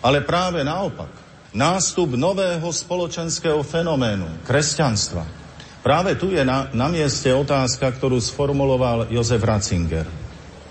Ale 0.00 0.24
práve 0.24 0.64
naopak, 0.64 1.12
nástup 1.52 2.16
nového 2.16 2.68
spoločenského 2.72 3.60
fenoménu, 3.60 4.44
kresťanstva, 4.48 5.42
Práve 5.82 6.14
tu 6.14 6.30
je 6.30 6.46
na, 6.46 6.70
na 6.70 6.86
mieste 6.86 7.26
otázka, 7.34 7.90
ktorú 7.98 8.22
sformuloval 8.22 9.10
Jozef 9.10 9.42
Ratzinger. 9.42 10.21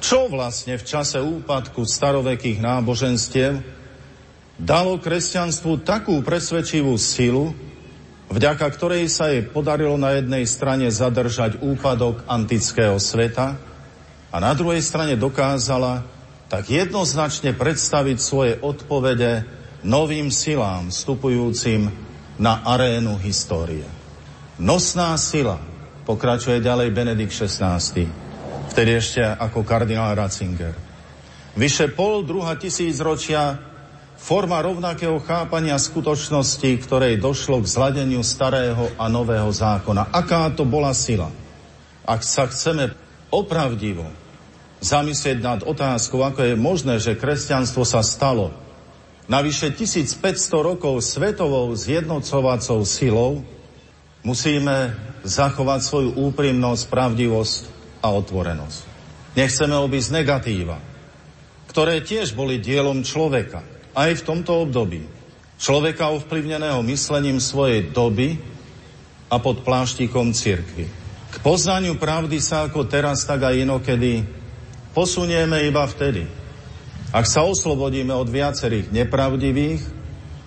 Čo 0.01 0.33
vlastne 0.33 0.81
v 0.81 0.83
čase 0.83 1.21
úpadku 1.21 1.85
starovekých 1.85 2.57
náboženstiev 2.57 3.61
dalo 4.57 4.97
kresťanstvu 4.97 5.85
takú 5.85 6.25
presvedčivú 6.25 6.97
silu, 6.97 7.53
vďaka 8.33 8.65
ktorej 8.73 9.13
sa 9.13 9.29
jej 9.29 9.45
podarilo 9.45 10.01
na 10.01 10.17
jednej 10.17 10.49
strane 10.49 10.89
zadržať 10.89 11.61
úpadok 11.61 12.25
antického 12.25 12.97
sveta 12.97 13.61
a 14.33 14.35
na 14.41 14.57
druhej 14.57 14.81
strane 14.81 15.13
dokázala 15.13 16.01
tak 16.49 16.65
jednoznačne 16.67 17.53
predstaviť 17.53 18.17
svoje 18.17 18.53
odpovede 18.57 19.45
novým 19.85 20.33
silám 20.33 20.89
vstupujúcim 20.89 21.93
na 22.41 22.65
arénu 22.65 23.21
histórie. 23.21 23.85
Nosná 24.57 25.13
sila, 25.21 25.61
pokračuje 26.09 26.57
ďalej 26.57 26.89
Benedikt 26.89 27.37
XVI, 27.37 27.77
vtedy 28.71 28.95
ešte 28.95 29.19
ako 29.19 29.67
kardinál 29.67 30.15
Ratzinger. 30.15 30.71
Vyše 31.59 31.91
pol 31.91 32.23
druha 32.23 32.55
tisíc 32.55 32.95
ročia 33.03 33.59
forma 34.15 34.63
rovnakého 34.63 35.19
chápania 35.19 35.75
skutočnosti, 35.75 36.79
ktorej 36.87 37.19
došlo 37.19 37.59
k 37.59 37.67
zladeniu 37.67 38.23
starého 38.23 38.87
a 38.95 39.11
nového 39.11 39.51
zákona. 39.51 40.15
Aká 40.15 40.47
to 40.55 40.63
bola 40.63 40.95
sila? 40.95 41.27
Ak 42.07 42.23
sa 42.23 42.47
chceme 42.47 42.95
opravdivo 43.27 44.07
zamyslieť 44.79 45.37
nad 45.43 45.59
otázkou, 45.67 46.23
ako 46.23 46.41
je 46.41 46.55
možné, 46.55 46.95
že 47.03 47.19
kresťanstvo 47.19 47.83
sa 47.83 47.99
stalo 48.01 48.55
navyše 49.27 49.75
1500 49.75 50.17
rokov 50.63 51.03
svetovou 51.03 51.75
zjednocovacou 51.75 52.87
silou, 52.87 53.43
musíme 54.23 54.95
zachovať 55.27 55.79
svoju 55.83 56.09
úprimnosť, 56.17 56.83
pravdivosť 56.89 57.70
a 58.01 58.07
otvorenosť. 58.09 58.79
Nechceme 59.37 59.77
obísť 59.79 60.09
negatíva, 60.11 60.77
ktoré 61.71 62.03
tiež 62.03 62.35
boli 62.35 62.59
dielom 62.59 63.05
človeka 63.05 63.63
aj 63.95 64.19
v 64.19 64.25
tomto 64.25 64.67
období. 64.67 65.07
Človeka 65.61 66.11
ovplyvneného 66.11 66.81
myslením 66.83 67.37
svojej 67.37 67.93
doby 67.93 68.35
a 69.31 69.39
pod 69.39 69.63
pláštikom 69.63 70.35
cirkvy. 70.35 70.89
K 71.31 71.35
poznaniu 71.39 71.95
pravdy 71.95 72.43
sa 72.43 72.67
ako 72.67 72.89
teraz, 72.89 73.23
tak 73.23 73.47
aj 73.47 73.63
inokedy 73.63 74.27
posunieme 74.91 75.63
iba 75.63 75.87
vtedy, 75.87 76.27
ak 77.11 77.27
sa 77.27 77.43
oslobodíme 77.43 78.15
od 78.15 78.27
viacerých 78.27 78.91
nepravdivých 78.91 79.83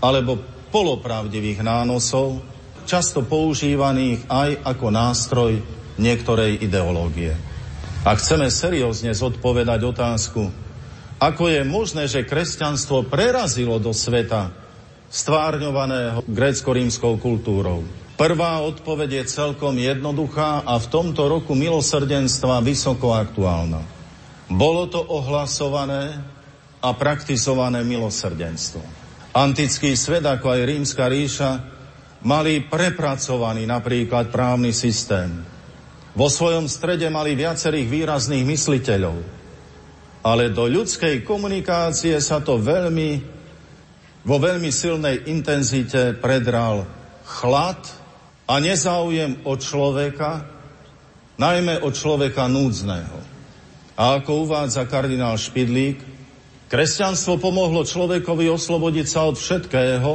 alebo 0.00 0.40
polopravdivých 0.72 1.60
nánosov, 1.60 2.40
často 2.88 3.24
používaných 3.24 4.24
aj 4.28 4.50
ako 4.64 4.86
nástroj 4.88 5.52
niektorej 5.96 6.62
ideológie. 6.62 7.36
Ak 8.04 8.20
chceme 8.20 8.52
seriózne 8.52 9.16
zodpovedať 9.16 9.80
otázku, 9.80 10.52
ako 11.22 11.44
je 11.48 11.62
možné, 11.64 12.04
že 12.04 12.26
kresťanstvo 12.26 13.08
prerazilo 13.08 13.80
do 13.80 13.96
sveta 13.96 14.52
stvárňovaného 15.08 16.26
grécko-rímskou 16.28 17.16
kultúrou? 17.16 17.86
Prvá 18.14 18.62
odpoveď 18.62 19.24
je 19.24 19.32
celkom 19.32 19.74
jednoduchá 19.74 20.62
a 20.62 20.78
v 20.78 20.86
tomto 20.86 21.26
roku 21.26 21.56
milosrdenstva 21.58 22.62
vysoko 22.62 23.10
aktuálna. 23.10 23.82
Bolo 24.52 24.86
to 24.86 25.00
ohlasované 25.00 26.20
a 26.84 26.92
praktizované 26.92 27.80
milosrdenstvo. 27.82 28.84
Antický 29.34 29.98
svet, 29.98 30.22
ako 30.22 30.46
aj 30.46 30.60
rímska 30.62 31.08
ríša, 31.10 31.50
mali 32.22 32.62
prepracovaný 32.62 33.66
napríklad 33.66 34.30
právny 34.30 34.70
systém. 34.70 35.53
Vo 36.14 36.30
svojom 36.30 36.70
strede 36.70 37.10
mali 37.10 37.34
viacerých 37.34 37.90
výrazných 37.90 38.46
mysliteľov, 38.46 39.18
ale 40.22 40.54
do 40.54 40.70
ľudskej 40.70 41.26
komunikácie 41.26 42.14
sa 42.22 42.38
to 42.38 42.54
veľmi, 42.62 43.18
vo 44.22 44.36
veľmi 44.38 44.70
silnej 44.70 45.26
intenzite 45.26 46.14
predral 46.22 46.86
chlad 47.26 47.82
a 48.46 48.62
nezáujem 48.62 49.42
od 49.42 49.58
človeka, 49.58 50.46
najmä 51.34 51.82
od 51.82 51.92
človeka 51.98 52.46
núdzneho. 52.46 53.18
A 53.98 54.22
ako 54.22 54.46
uvádza 54.46 54.86
kardinál 54.86 55.34
Špidlík, 55.34 55.98
kresťanstvo 56.70 57.42
pomohlo 57.42 57.82
človekovi 57.82 58.46
oslobodiť 58.54 59.06
sa 59.10 59.26
od 59.26 59.34
všetkého, 59.34 60.12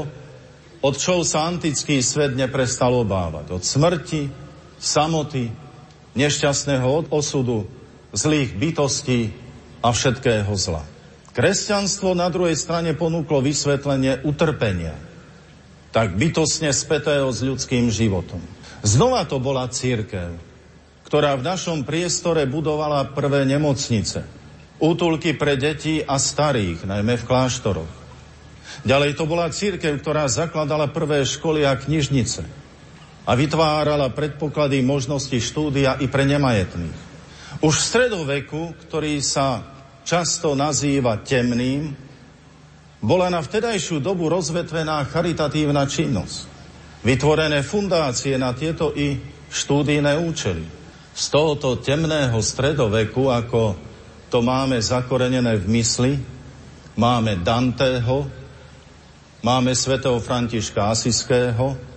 od 0.80 0.96
čoho 0.96 1.28
sa 1.28 1.44
antický 1.44 2.00
svet 2.00 2.40
neprestal 2.40 2.96
obávať. 2.96 3.52
Od 3.52 3.64
smrti, 3.64 4.32
samoty, 4.80 5.69
nešťastného 6.20 7.08
osudu, 7.08 7.72
zlých 8.12 8.52
bytostí, 8.60 9.32
a 9.80 9.96
všetkého 9.96 10.52
zla. 10.60 10.84
Kresťanstvo 11.32 12.12
na 12.18 12.28
druhej 12.28 12.58
strane 12.60 12.92
ponúklo 12.92 13.40
vysvetlenie 13.40 14.28
utrpenia, 14.28 14.98
tak 15.96 16.20
bytosne 16.20 16.70
spätého 16.76 17.32
s 17.32 17.40
ľudským 17.42 17.88
životom. 17.88 18.44
Znova 18.84 19.24
to 19.24 19.40
bola 19.40 19.72
církev, 19.72 20.36
ktorá 21.08 21.40
v 21.40 21.48
našom 21.48 21.88
priestore 21.88 22.46
budovala 22.46 23.16
prvé 23.16 23.48
nemocnice, 23.48 24.28
útulky 24.78 25.34
pre 25.34 25.56
deti 25.56 26.04
a 26.04 26.20
starých, 26.20 26.86
najmä 26.86 27.18
v 27.18 27.28
kláštoroch. 27.28 27.94
Ďalej 28.86 29.12
to 29.18 29.24
bola 29.28 29.52
církev, 29.52 30.00
ktorá 30.00 30.30
zakladala 30.30 30.92
prvé 30.92 31.26
školy 31.26 31.66
a 31.66 31.76
knižnice 31.76 32.69
a 33.30 33.38
vytvárala 33.38 34.10
predpoklady 34.10 34.82
možnosti 34.82 35.38
štúdia 35.38 36.02
i 36.02 36.10
pre 36.10 36.26
nemajetných. 36.26 36.98
Už 37.62 37.78
v 37.78 37.88
stredoveku, 37.94 38.74
ktorý 38.90 39.22
sa 39.22 39.62
často 40.02 40.58
nazýva 40.58 41.22
temným, 41.22 41.94
bola 42.98 43.30
na 43.30 43.46
vtedajšiu 43.46 44.02
dobu 44.02 44.34
rozvetvená 44.34 45.06
charitatívna 45.14 45.86
činnosť. 45.86 46.50
Vytvorené 47.06 47.62
fundácie 47.62 48.34
na 48.42 48.52
tieto 48.58 48.98
i 48.98 49.22
štúdijné 49.54 50.18
účely. 50.20 50.66
Z 51.14 51.24
tohoto 51.30 51.78
temného 51.78 52.42
stredoveku, 52.42 53.30
ako 53.30 53.78
to 54.34 54.42
máme 54.42 54.82
zakorenené 54.82 55.54
v 55.62 55.66
mysli, 55.80 56.14
máme 56.98 57.40
Danteho, 57.46 58.26
máme 59.46 59.72
svätého 59.78 60.18
Františka 60.18 60.90
Asiského, 60.92 61.89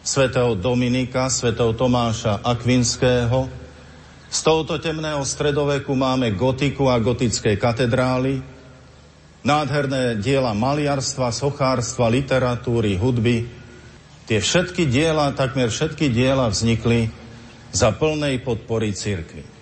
svätého 0.00 0.56
Dominika, 0.56 1.28
svätého 1.28 1.72
Tomáša 1.76 2.40
Akvinského, 2.40 3.48
z 4.30 4.38
tohoto 4.46 4.78
temného 4.78 5.20
stredoveku 5.26 5.90
máme 5.92 6.30
gotiku 6.38 6.86
a 6.86 7.02
gotické 7.02 7.58
katedrály, 7.58 8.38
nádherné 9.42 10.14
diela 10.22 10.54
maliarstva, 10.54 11.34
sochárstva, 11.34 12.06
literatúry, 12.12 12.94
hudby. 12.94 13.50
Tie 14.30 14.38
všetky 14.38 14.86
diela, 14.86 15.34
takmer 15.34 15.66
všetky 15.66 16.06
diela 16.14 16.46
vznikli 16.46 17.10
za 17.74 17.90
plnej 17.90 18.38
podpory 18.46 18.94
cirkvi. 18.94 19.59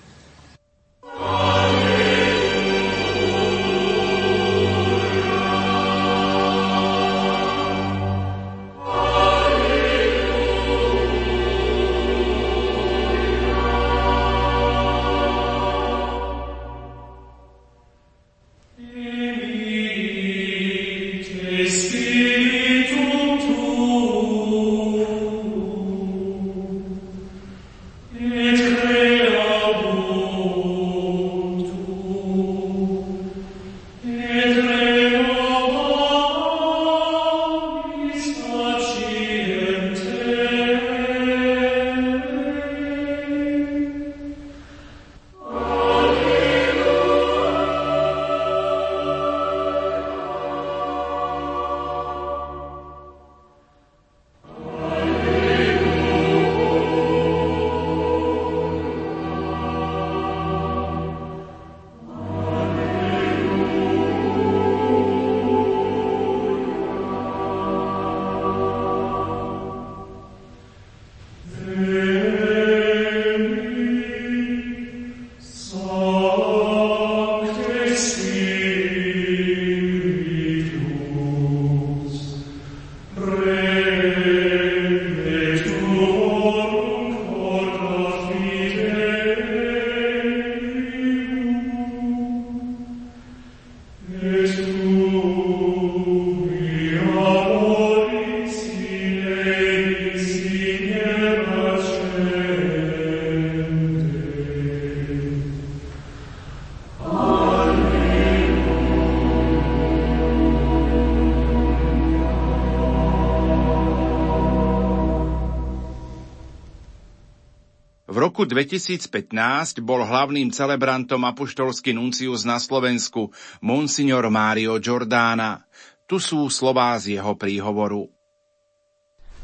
2015 118.48 119.84
bol 119.84 120.02
hlavným 120.02 120.50
celebrantom 120.50 121.22
apoštolský 121.28 121.92
nuncius 121.92 122.42
na 122.42 122.56
Slovensku 122.56 123.30
Monsignor 123.60 124.26
Mário 124.32 124.80
Giordana. 124.82 125.68
Tu 126.08 126.16
sú 126.16 126.48
slová 126.48 126.96
z 126.96 127.20
jeho 127.20 127.36
príhovoru. 127.36 128.08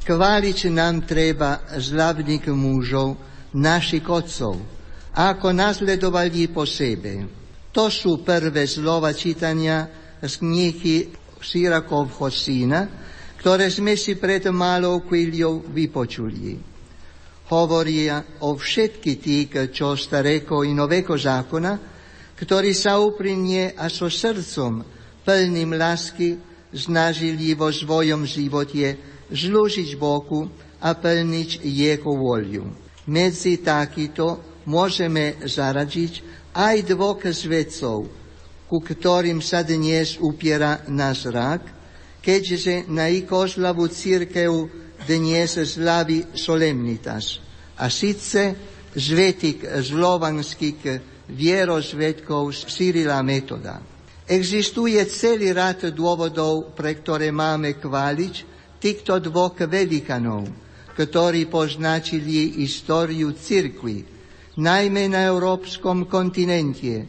Kvaliť 0.04 0.58
nám 0.72 1.04
treba 1.04 1.64
zlavných 1.76 2.50
mužov, 2.50 3.20
našich 3.54 4.08
otcov, 4.08 4.58
ako 5.14 5.46
nasledovali 5.54 6.50
po 6.50 6.66
sebe. 6.66 7.28
To 7.70 7.86
sú 7.92 8.26
prvé 8.26 8.66
slova 8.66 9.14
čítania 9.14 9.86
z 10.18 10.32
knihy 10.42 10.96
Sirakovho 11.38 12.32
syna, 12.32 12.88
ktoré 13.38 13.68
sme 13.68 13.94
si 13.94 14.16
pred 14.16 14.48
malou 14.50 15.04
chvíľou 15.04 15.62
vypočuli 15.68 16.73
hovoria 17.52 18.40
o 18.40 18.56
všetky 18.56 19.12
tých, 19.20 19.50
čo 19.74 19.98
starého 19.98 20.64
i 20.64 20.72
nového 20.72 21.12
zákona, 21.12 21.72
ktorí 22.34 22.72
sa 22.72 22.96
úprimne 22.98 23.76
a 23.76 23.88
so 23.92 24.08
srdcom 24.08 24.84
plným 25.24 25.76
lásky 25.76 26.36
snažili 26.74 27.54
vo 27.54 27.70
svojom 27.70 28.26
živote 28.26 28.98
zlúžiť 29.30 29.90
Bohu 29.96 30.50
a 30.82 30.90
plniť 30.92 31.64
Jeho 31.64 32.12
voľu. 32.12 32.64
Medzi 33.08 33.60
takýto 33.60 34.60
môžeme 34.68 35.40
zaradiť 35.44 36.12
aj 36.56 36.76
dvoch 36.88 37.22
svetcov, 37.24 38.08
ku 38.68 38.78
ktorým 38.80 39.38
sa 39.44 39.60
dnes 39.60 40.16
upiera 40.18 40.82
náš 40.88 41.28
rak, 41.28 41.62
keďže 42.24 42.88
na 42.88 43.12
ich 43.12 43.28
oslavu 43.28 43.86
církev 43.88 44.83
dnes 45.04 45.56
slavi 45.56 46.32
solemnitas. 46.32 47.40
A 47.78 47.90
síce 47.90 48.54
zvetik 48.94 49.66
zlovanských 49.66 50.80
vierozvedkov 51.28 52.52
Cyrila 52.68 53.20
Metoda. 53.24 53.80
Existuje 54.24 54.96
celý 55.04 55.52
rad 55.52 55.84
dôvodov, 55.92 56.72
pre 56.72 56.96
ktoré 56.96 57.28
máme 57.28 57.76
chváliť 57.76 58.34
týchto 58.80 59.20
dvoch 59.20 59.56
velikanov, 59.60 60.48
ktorí 60.96 61.48
poznačili 61.48 62.56
históriu 62.60 63.36
cirkvi, 63.36 64.04
najmä 64.56 65.10
na 65.12 65.28
európskom 65.28 66.06
kontinente, 66.08 67.04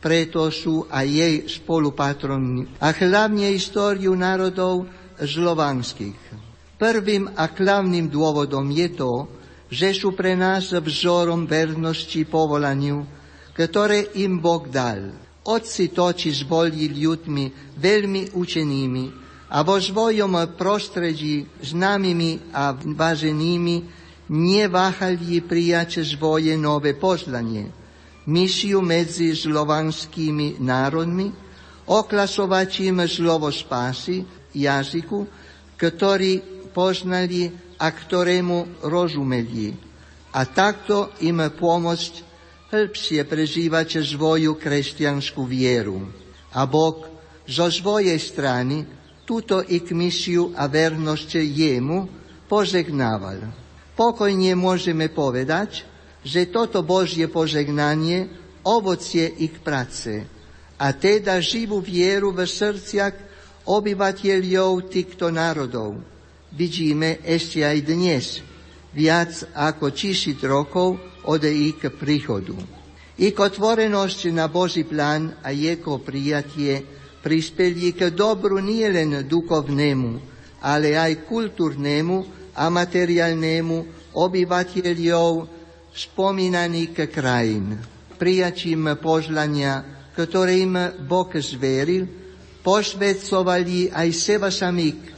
preto 0.00 0.50
sú 0.54 0.86
aj 0.86 1.06
jej 1.06 1.34
spolupatronni, 1.46 2.78
a 2.82 2.90
hlavne 2.94 3.50
históriu 3.52 4.14
národov 4.14 4.86
zlovanských. 5.18 6.45
Prvým 6.76 7.32
a 7.32 7.48
hlavným 7.48 8.12
dôvodom 8.12 8.68
je 8.68 8.88
to, 8.92 9.12
že 9.72 9.96
sú 9.96 10.12
pre 10.12 10.36
nás 10.36 10.76
vzorom 10.76 11.48
vernosti 11.48 12.22
povolaniu, 12.28 13.02
ktoré 13.56 14.12
im 14.20 14.36
Boh 14.38 14.68
dal. 14.68 15.16
Otci 15.46 15.88
totiž 15.88 16.44
boli 16.44 16.90
ľuďmi 16.92 17.44
veľmi 17.80 18.36
učenými 18.36 19.04
a 19.46 19.62
vo 19.62 19.78
svojom 19.78 20.36
prostredí 20.58 21.46
známymi 21.64 22.52
a 22.52 22.74
váženými 22.74 23.76
neváhali 24.28 25.38
prijať 25.40 26.02
svoje 26.02 26.58
nové 26.58 26.98
poznanie. 26.98 27.70
Misiu 28.26 28.82
medzi 28.82 29.38
slovanskými 29.38 30.58
národmi, 30.58 31.30
oklasovať 31.86 32.70
im 32.90 33.06
slovo 33.06 33.46
spásy, 33.54 34.26
jazyku, 34.50 35.22
ktorý 35.78 36.55
poznali 36.76 37.48
a 37.80 37.88
ktorému 37.88 38.84
rozumeli. 38.84 39.72
A 40.36 40.44
takto 40.44 41.16
im 41.24 41.40
pomôcť 41.40 42.12
hĺbšie 42.68 43.24
prežívať 43.24 44.04
svoju 44.04 44.60
kresťanskú 44.60 45.48
vieru. 45.48 46.04
A 46.52 46.68
Boh 46.68 47.08
zo 47.48 47.72
svojej 47.72 48.20
strany 48.20 48.84
túto 49.24 49.64
ich 49.64 49.88
misiu 49.96 50.52
a 50.52 50.68
vernosť 50.68 51.40
jemu 51.40 52.04
požegnával. 52.44 53.48
Pokojne 53.96 54.52
môžeme 54.52 55.08
povedať, 55.08 55.88
že 56.20 56.52
toto 56.52 56.84
Božie 56.84 57.24
požegnanie 57.32 58.28
ovocie 58.60 59.24
ich 59.40 59.56
práce 59.64 60.26
a 60.76 60.92
teda 60.92 61.40
živú 61.40 61.80
vieru 61.80 62.36
v 62.36 62.44
srdciach 62.44 63.14
obyvateľov 63.64 64.92
týchto 64.92 65.32
národov 65.32 66.15
vidíme 66.52 67.18
ešte 67.24 67.64
aj 67.66 67.78
dnes, 67.82 68.24
viac 68.94 69.32
ako 69.56 69.90
tisíc 69.90 70.38
rokov 70.44 70.98
od 71.26 71.42
ich 71.42 71.80
príchodu. 71.80 72.54
Ich 73.16 73.32
otvorenosť 73.32 74.28
na 74.36 74.46
Boží 74.52 74.84
plán 74.84 75.40
a 75.40 75.48
jeho 75.48 75.98
prijatie 76.04 76.84
prispeli 77.24 77.96
k 77.96 78.12
dobru 78.12 78.60
nielen 78.60 79.24
duchovnému, 79.24 80.12
ale 80.60 80.94
aj 80.94 81.24
kultúrnemu 81.24 82.22
a 82.52 82.68
materiálnemu 82.68 83.76
obyvateľov 84.12 85.32
spomínaných 85.96 87.08
krajín. 87.08 87.80
Prijatím 88.20 88.96
požlania, 89.00 89.80
ktoré 90.12 90.60
im 90.60 90.76
Boh 91.04 91.28
zveril, 91.36 92.04
posvedcovali 92.60 93.92
aj 93.92 94.08
seba 94.12 94.48
samých 94.52 95.12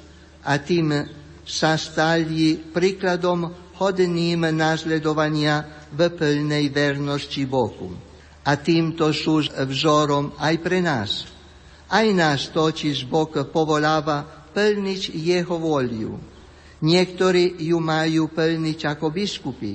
a 0.47 0.59
tým 0.59 1.18
sa 1.49 1.81
stali 1.81 2.61
príkladom 2.61 3.73
hodným 3.81 4.53
následovania 4.53 5.89
v 5.89 6.13
plnej 6.13 6.69
vernosti 6.69 7.49
Bohu. 7.49 7.97
A 8.45 8.53
týmto 8.61 9.09
sú 9.17 9.41
vzorom 9.49 10.37
aj 10.37 10.55
pre 10.61 10.85
nás. 10.85 11.25
Aj 11.89 12.05
nás 12.13 12.53
totiž 12.53 13.09
Boh 13.09 13.33
povoláva 13.49 14.45
plniť 14.53 15.17
Jeho 15.17 15.57
voliu. 15.57 16.21
Niektorí 16.85 17.65
ju 17.65 17.81
majú 17.81 18.29
plniť 18.29 18.81
ako 18.93 19.09
biskupy, 19.09 19.73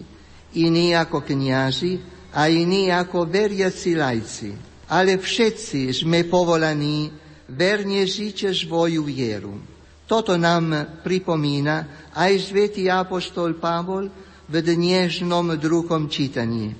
iní 0.55 0.93
ako 0.93 1.25
kniazy 1.25 1.97
a 2.37 2.47
iní 2.47 2.93
ako 2.93 3.25
veriaci 3.25 3.97
lajci. 3.97 4.49
Ale 4.93 5.17
všetci 5.17 6.05
sme 6.05 6.29
povolaní 6.29 7.09
verne 7.49 8.05
žiť 8.05 8.53
svoju 8.53 9.01
vieru. 9.01 9.72
Toto 10.03 10.35
nám 10.35 10.99
pripomína 10.99 12.11
aj 12.11 12.51
svätý 12.51 12.91
apostol 12.91 13.55
Pavol 13.55 14.11
v 14.51 14.55
dnešnom 14.59 15.55
druhom 15.55 16.11
čítaní. 16.11 16.75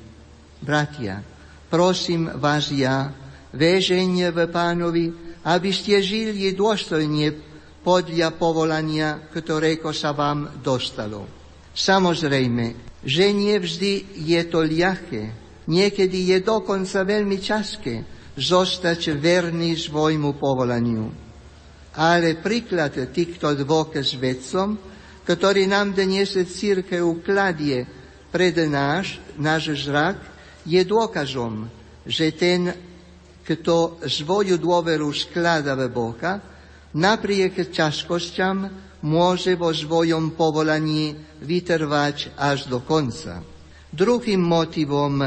Bratia, 0.60 1.24
prosím 1.72 2.28
vás 2.36 2.68
ja, 2.76 3.16
väženie 3.56 4.28
v 4.28 4.44
pánovi, 4.52 5.06
aby 5.48 5.72
ste 5.72 6.04
žili 6.04 6.52
dôstojne 6.52 7.32
podľa 7.80 8.36
povolania, 8.36 9.24
ktorého 9.32 9.96
sa 9.96 10.12
vám 10.12 10.60
dostalo. 10.60 11.24
Samozrejme, 11.72 13.00
že 13.08 13.32
nie 13.32 13.56
vždy 13.56 14.20
je 14.20 14.42
to 14.52 14.68
ľahké, 14.68 15.24
niekedy 15.72 16.36
je 16.36 16.38
dokonca 16.44 17.08
veľmi 17.08 17.40
časké 17.40 18.04
zostať 18.36 19.16
verný 19.16 19.80
svojmu 19.80 20.36
povolaniu 20.36 21.23
ale 21.94 22.42
príklad 22.42 22.98
týchto 23.14 23.54
dvoch 23.54 23.94
svedcom, 24.02 24.78
ktorý 25.24 25.70
nám 25.70 25.94
dnes 25.94 26.34
církev 26.34 27.06
kladie 27.22 27.86
pred 28.34 28.58
náš, 28.66 29.22
náš 29.38 29.86
zrak, 29.86 30.18
je 30.66 30.82
dôkazom, 30.82 31.70
že 32.04 32.34
ten, 32.34 32.74
kto 33.46 34.02
svoju 34.04 34.58
dôveru 34.58 35.14
sklada 35.14 35.78
v 35.78 35.92
Boha, 35.92 36.42
napriek 36.98 37.70
ťažkosťam 37.70 38.58
môže 39.04 39.54
vo 39.60 39.70
svojom 39.70 40.34
povolaní 40.34 41.14
vytrvať 41.44 42.34
až 42.40 42.72
do 42.72 42.82
konca. 42.82 43.44
Druhým 43.94 44.42
motivom 44.42 45.22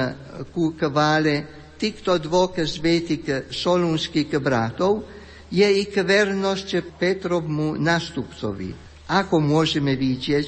ku 0.50 0.74
kvále 0.74 1.46
týchto 1.78 2.18
dvoch 2.18 2.56
svetých 2.58 3.52
solunských 3.52 4.34
bratov 4.42 5.15
je 5.50 5.66
ich 5.66 5.94
vernosť 5.94 6.98
Petrovmu 6.98 7.78
nastupcovi. 7.78 8.74
Ako 9.06 9.38
môžeme 9.38 9.94
vidieť 9.94 10.46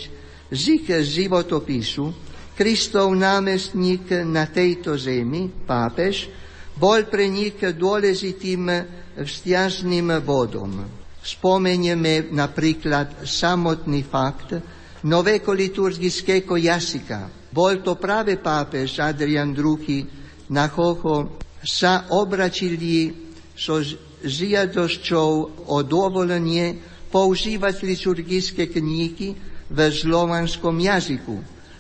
z 0.51 0.63
ich 0.75 0.87
životopisu, 0.91 2.27
Kristov 2.59 3.15
námestník 3.15 4.27
na 4.27 4.51
tejto 4.51 4.99
zemi, 4.99 5.47
pápež, 5.47 6.27
bol 6.75 7.07
pre 7.07 7.31
nich 7.31 7.55
dôležitým 7.55 8.67
vzťažným 9.15 10.19
bodom. 10.27 10.83
Spomenieme 11.23 12.35
napríklad 12.35 13.23
samotný 13.23 14.03
fakt 14.03 14.59
nového 15.07 15.55
liturgického 15.55 16.59
jazyka. 16.59 17.51
Bol 17.55 17.79
to 17.79 17.95
práve 17.95 18.35
pápež 18.43 19.07
Adrian 19.07 19.55
II, 19.55 20.03
na 20.51 20.67
koho 20.67 21.39
sa 21.63 22.11
obračili 22.11 23.15
so 23.55 23.79
žiadosťou 24.25 25.67
o 25.71 25.77
dovolenie 25.87 26.79
používať 27.09 27.87
liturgické 27.87 28.69
knihy 28.69 29.35
v 29.69 29.79
slovanskom 29.93 30.77
jazyku 30.77 31.37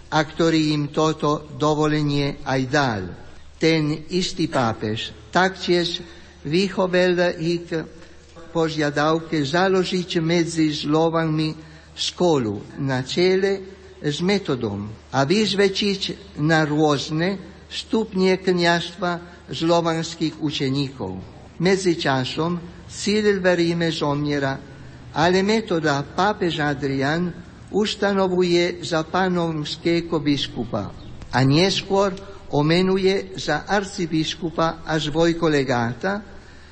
a 0.08 0.18
ktorý 0.24 0.72
im 0.72 0.88
toto 0.88 1.48
dovolenie 1.56 2.40
aj 2.44 2.60
dal. 2.68 3.02
Ten 3.60 4.08
istý 4.08 4.48
pápež 4.48 5.12
taktiež 5.28 6.00
vychovel 6.46 7.36
ich 7.36 7.68
požiadavke 8.54 9.44
založiť 9.44 10.10
medzi 10.24 10.72
Slovanmi 10.72 11.52
školu 11.92 12.80
na 12.80 13.04
čele 13.04 13.76
s 13.98 14.22
metodom 14.22 14.88
a 15.12 15.26
vyzvečiť 15.26 16.34
na 16.40 16.62
rôzne 16.64 17.36
stupnie 17.68 18.38
kniažstva 18.40 19.44
slovanských 19.52 20.40
učeníkov. 20.40 21.37
Medzi 21.58 21.98
časom 21.98 22.58
Cyril 22.88 23.42
v 23.42 23.46
Ríme 23.52 23.90
zomiera, 23.90 24.56
ale 25.12 25.42
metoda 25.42 26.00
pápež 26.06 26.62
Adrian 26.62 27.28
ustanovuje 27.74 28.80
za 28.80 29.04
panovského 29.04 30.22
biskupa 30.22 30.88
a 31.28 31.38
neskôr 31.44 32.16
omenuje 32.54 33.36
za 33.36 33.68
arcibiskupa 33.68 34.86
a 34.86 34.96
zvojkolegáta 34.96 36.12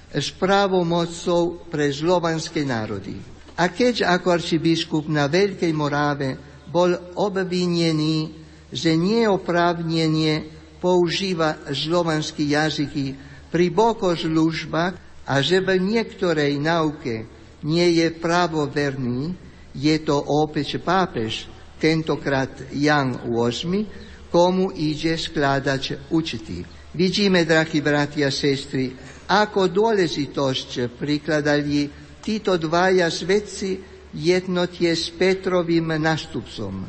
s 0.09 0.32
právomocou 0.32 1.68
pre 1.68 1.93
slovanské 1.93 2.64
národy. 2.64 3.20
A 3.61 3.68
keď 3.68 4.09
ako 4.09 4.41
arcibiskup 4.41 5.05
na 5.12 5.28
Veľkej 5.28 5.72
Morave 5.76 6.37
bol 6.68 6.93
obvinený, 7.16 8.32
že 8.72 8.97
neoprávnenie 8.97 10.49
používa 10.80 11.68
slovanské 11.72 12.49
jazyky 12.53 13.36
pri 13.57 13.72
bokožlužbách 13.72 15.24
a 15.24 15.40
že 15.40 15.64
v 15.64 15.80
niektorej 15.80 16.61
nauke 16.61 17.24
nie 17.64 17.88
je 18.04 18.12
pravoverný, 18.12 19.32
je 19.72 19.96
to 20.04 20.12
opäť 20.12 20.76
pápež, 20.76 21.48
tentokrát 21.80 22.52
Jan 22.76 23.16
VIII, 23.24 23.88
komu 24.28 24.76
ide 24.76 25.16
skladať 25.16 26.12
učiti. 26.12 26.68
Vidíme, 26.92 27.48
drahí 27.48 27.80
bratia 27.80 28.28
a 28.28 28.34
sestry, 28.34 28.92
ako 29.24 29.72
dôležitosť 29.72 30.92
prikladali 30.92 31.88
títo 32.20 32.61
dvaja 32.61 33.09
svetci 33.09 33.80
jednotie 34.12 34.92
s 34.92 35.09
Petrovým 35.16 35.96
nastupcom, 35.96 36.84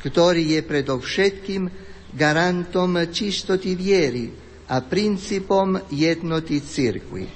ktorý 0.00 0.56
je 0.56 0.60
predovšetkým 0.64 1.62
garantom 2.16 3.04
čistoty 3.12 3.76
viery 3.76 4.45
a 4.66 4.82
princípom 4.82 5.78
jednoty 5.90 6.62
cirkvi. 6.62 7.26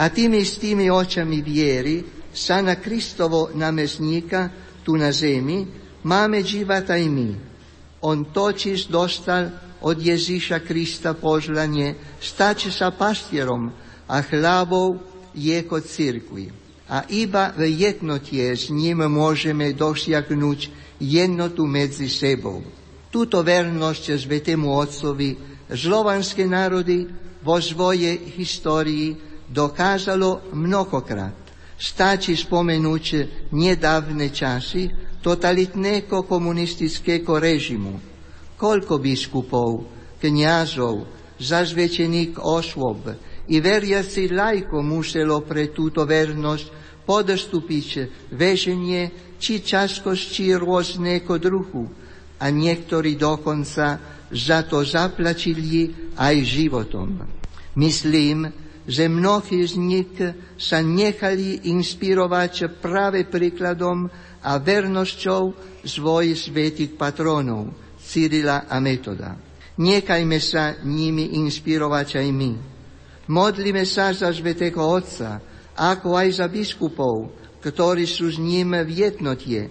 A 0.00 0.08
tými 0.08 0.40
istými 0.40 0.88
očami 0.88 1.44
viery 1.44 2.00
sa 2.32 2.64
na 2.64 2.80
Kristovo 2.80 3.52
namestníka 3.52 4.48
tu 4.80 4.96
na 4.96 5.12
zemi 5.12 5.68
máme 6.06 6.40
dívať 6.40 6.84
aj 6.88 7.04
my. 7.10 7.30
On 8.00 8.24
totiž 8.24 8.88
dostal 8.88 9.52
od 9.84 9.96
Ježíša 10.00 10.64
Krista 10.64 11.12
poželanie 11.12 12.00
stať 12.16 12.72
sa 12.72 12.88
pastierom 12.88 13.72
a 14.08 14.24
hlavou 14.24 14.96
jeho 15.36 15.78
cirkvi 15.84 16.60
a 16.90 17.06
iba 17.06 17.54
v 17.54 17.70
jednotie 17.70 18.50
s 18.50 18.66
ním 18.66 19.06
môžeme 19.06 19.70
dosiahnuť 19.70 20.58
jednotu 20.98 21.62
medzi 21.70 22.10
sebou. 22.10 22.66
Túto 23.14 23.46
vernosť 23.46 24.18
Svetému 24.18 24.74
Otcovi 24.74 25.49
slovanské 25.72 26.46
národy 26.46 27.06
vo 27.40 27.56
svojej 27.62 28.36
histórii 28.36 29.16
dokázalo 29.48 30.52
mnohokrát. 30.54 31.34
Stačí 31.80 32.36
spomenúť 32.36 33.04
nedávne 33.56 34.28
časy 34.28 34.92
totalitného 35.24 36.28
komunistického 36.28 37.40
režimu. 37.40 37.96
Koľko 38.60 39.00
biskupov, 39.00 39.88
kniazov, 40.20 41.08
zazvečených 41.40 42.36
osôb 42.36 43.08
i 43.48 43.56
veriaci 43.58 44.28
lajko 44.28 44.84
muselo 44.84 45.40
pre 45.40 45.72
túto 45.72 46.04
vernosť 46.04 46.66
podstúpiť 47.08 47.88
väženie 48.36 49.34
či 49.40 49.64
ťažkosti 49.64 50.52
rôzneho 50.60 51.34
druhu 51.40 51.88
a 52.36 52.46
niektorí 52.52 53.16
dokonca 53.16 54.19
za 54.30 54.62
to 54.62 54.86
zaplačili 54.86 55.90
aj 56.14 56.36
životom. 56.46 57.18
Myslím, 57.74 58.50
že 58.86 59.06
mnohí 59.06 59.62
z 59.66 59.74
nich 59.78 60.18
sa 60.58 60.82
nechali 60.82 61.70
inspirovať 61.70 62.82
práve 62.82 63.26
príkladom 63.28 64.10
a 64.42 64.56
vernosťou 64.58 65.54
svojich 65.84 66.38
svetých 66.50 66.92
patronov, 66.96 67.70
Cyrila 68.00 68.66
a 68.66 68.80
Metoda. 68.82 69.36
Nechajme 69.78 70.38
sa 70.42 70.74
nimi 70.82 71.38
inspirovať 71.38 72.18
aj 72.18 72.28
my. 72.34 72.52
Modlíme 73.30 73.86
sa 73.86 74.10
za 74.10 74.34
svetého 74.34 74.82
Otca, 74.82 75.38
ako 75.78 76.18
aj 76.18 76.28
za 76.42 76.46
biskupov, 76.50 77.30
ktorí 77.62 78.04
sú 78.04 78.28
s 78.34 78.42
ním 78.42 78.74
v 78.74 78.90
jednotie. 78.90 79.70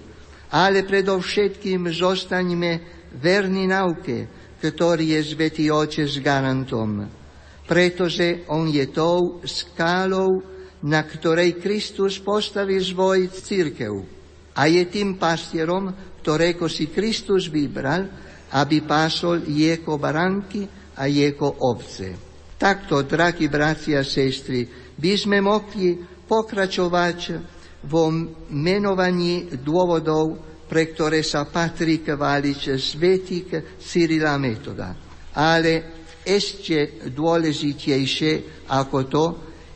Ale 0.50 0.88
predovšetkým 0.88 1.92
zostaňme 1.92 2.72
verní 3.20 3.70
nauke, 3.70 4.26
ktorý 4.60 5.16
je 5.16 5.22
Svetý 5.34 5.72
Otec 5.72 6.12
garantom. 6.20 7.08
Pretože 7.64 8.46
on 8.52 8.68
je 8.68 8.86
tou 8.92 9.40
skálou, 9.48 10.44
na 10.84 11.04
ktorej 11.04 11.60
Kristus 11.60 12.20
postaví 12.20 12.80
svoj 12.80 13.32
církev. 13.32 13.94
A 14.60 14.68
je 14.68 14.84
tým 14.92 15.16
pastierom, 15.16 15.92
ktorého 16.20 16.68
si 16.68 16.92
Kristus 16.92 17.48
vybral, 17.48 18.06
aby 18.52 18.84
pásol 18.84 19.48
jeho 19.48 19.96
baranky 19.96 20.68
a 21.00 21.08
jeho 21.08 21.64
ovce. 21.64 22.18
Takto, 22.60 23.08
drahí 23.08 23.48
bratia 23.48 24.04
a 24.04 24.08
sestry, 24.08 24.68
by 25.00 25.14
sme 25.16 25.40
mohli 25.40 25.96
pokračovať 26.28 27.20
vo 27.88 28.12
menovaní 28.52 29.48
dôvodov, 29.64 30.49
pre 30.70 30.94
ktoré 30.94 31.26
sa 31.26 31.50
patrí 31.50 32.06
chváliť 32.06 32.60
svetých 32.78 33.82
Cyrila 33.82 34.38
Metoda. 34.38 34.94
Ale 35.34 36.06
ešte 36.22 37.10
dôležitejšie 37.10 38.32
ako 38.70 39.00
to, 39.10 39.26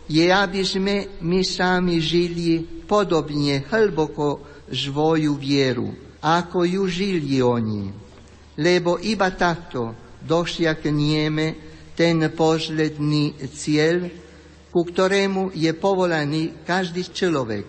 je, 0.06 0.30
aby 0.30 0.62
sme 0.62 1.18
my 1.26 1.42
sami 1.42 1.98
žili 1.98 2.62
podobne 2.86 3.66
hlboko 3.74 4.62
svoju 4.70 5.34
vieru, 5.40 5.90
ako 6.22 6.68
ju 6.68 6.84
žili 6.86 7.42
oni. 7.42 7.90
Lebo 8.60 9.02
iba 9.02 9.34
takto 9.34 9.98
dosiahneme 10.22 11.74
ten 11.98 12.22
posledný 12.30 13.50
cieľ, 13.50 14.06
ku 14.70 14.82
ktorému 14.86 15.54
je 15.58 15.72
povolaný 15.74 16.66
každý 16.66 17.10
človek, 17.10 17.66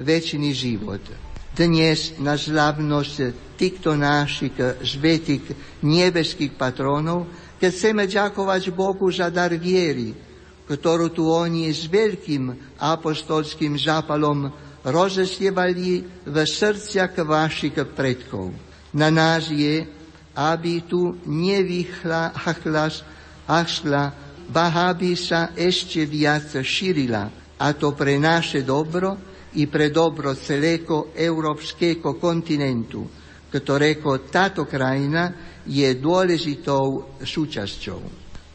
väčší 0.00 0.52
život. 0.52 1.31
Dnes 1.52 2.16
na 2.16 2.32
slavnosť 2.40 3.52
týchto 3.60 3.92
našich 3.92 4.56
svetých 4.88 5.52
nebeských 5.84 6.56
patronov, 6.56 7.28
keď 7.60 7.70
chceme 7.76 8.08
ďakovať 8.08 8.72
Bohu 8.72 9.12
za 9.12 9.28
dar 9.28 9.52
viery, 9.60 10.16
ktorú 10.64 11.12
tu 11.12 11.28
oni 11.28 11.68
s 11.68 11.92
veľkým 11.92 12.76
apostolským 12.80 13.76
zápalom 13.76 14.48
rozesievali 14.80 16.24
v 16.24 16.36
srdciach 16.40 17.20
vašich 17.20 17.76
predkov. 17.92 18.56
Na 18.96 19.12
nás 19.12 19.52
je, 19.52 19.84
aby 20.32 20.88
tu 20.88 21.20
nevychla 21.28 22.32
hachlas, 22.48 23.04
achla 23.44 24.08
ba 24.48 24.72
by 24.96 25.12
sa 25.20 25.52
ešte 25.52 26.08
viac 26.08 26.48
šírila, 26.64 27.28
a 27.60 27.76
to 27.76 27.92
pre 27.92 28.16
naše 28.16 28.64
dobro 28.64 29.31
i 29.58 29.68
pre 29.68 29.92
dobro 29.92 30.32
celého 30.32 31.12
európskeho 31.12 32.16
kontinentu, 32.16 33.04
ktorého 33.52 34.24
táto 34.32 34.64
krajina 34.64 35.52
je 35.68 35.88
dôležitou 36.00 37.18
súčasťou. 37.20 38.00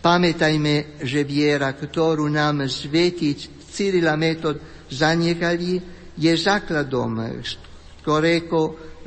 Pamätajme, 0.02 1.04
že 1.06 1.22
viera, 1.22 1.74
ktorú 1.74 2.26
nám 2.32 2.66
svetiť 2.66 3.70
Cyrila 3.70 4.18
Metod 4.18 4.88
zanechali, 4.90 5.78
je 6.18 6.34
základom, 6.34 7.30
ktorého 8.02 8.62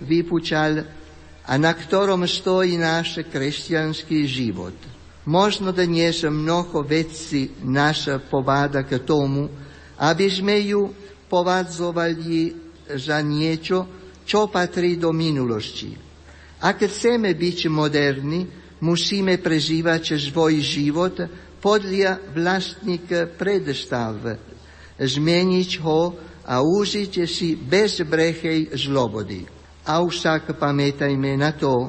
vypučal 0.06 0.72
a 1.50 1.52
na 1.58 1.72
ktorom 1.74 2.22
stojí 2.22 2.78
náš 2.78 3.26
kresťanský 3.26 4.18
život. 4.30 4.76
Možno 5.26 5.74
dnes 5.74 6.22
mnoho 6.22 6.86
vecí 6.86 7.50
nás 7.66 8.06
pováda 8.30 8.86
k 8.86 9.02
tomu, 9.02 9.50
aby 9.98 10.26
sme 10.30 10.56
ju 10.62 10.99
povádzovali 11.30 12.58
za 12.98 13.22
niečo, 13.22 13.86
čo 14.26 14.50
patrí 14.50 14.98
do 14.98 15.14
minulosti. 15.14 15.94
Ak 16.60 16.82
chceme 16.82 17.32
byť 17.38 17.58
moderní, 17.70 18.40
musíme 18.82 19.38
prežívať 19.38 20.18
svoj 20.18 20.58
život 20.58 21.16
podľa 21.62 22.34
vlastných 22.34 23.38
predstav, 23.38 24.18
zmeniť 24.98 25.70
ho 25.80 26.00
a 26.50 26.60
užiť 26.60 27.12
si 27.24 27.54
bezbrechej 27.54 28.74
zlobody. 28.74 29.46
A 29.86 30.02
však 30.02 30.58
pamätajme 30.58 31.38
na 31.38 31.54
to, 31.54 31.88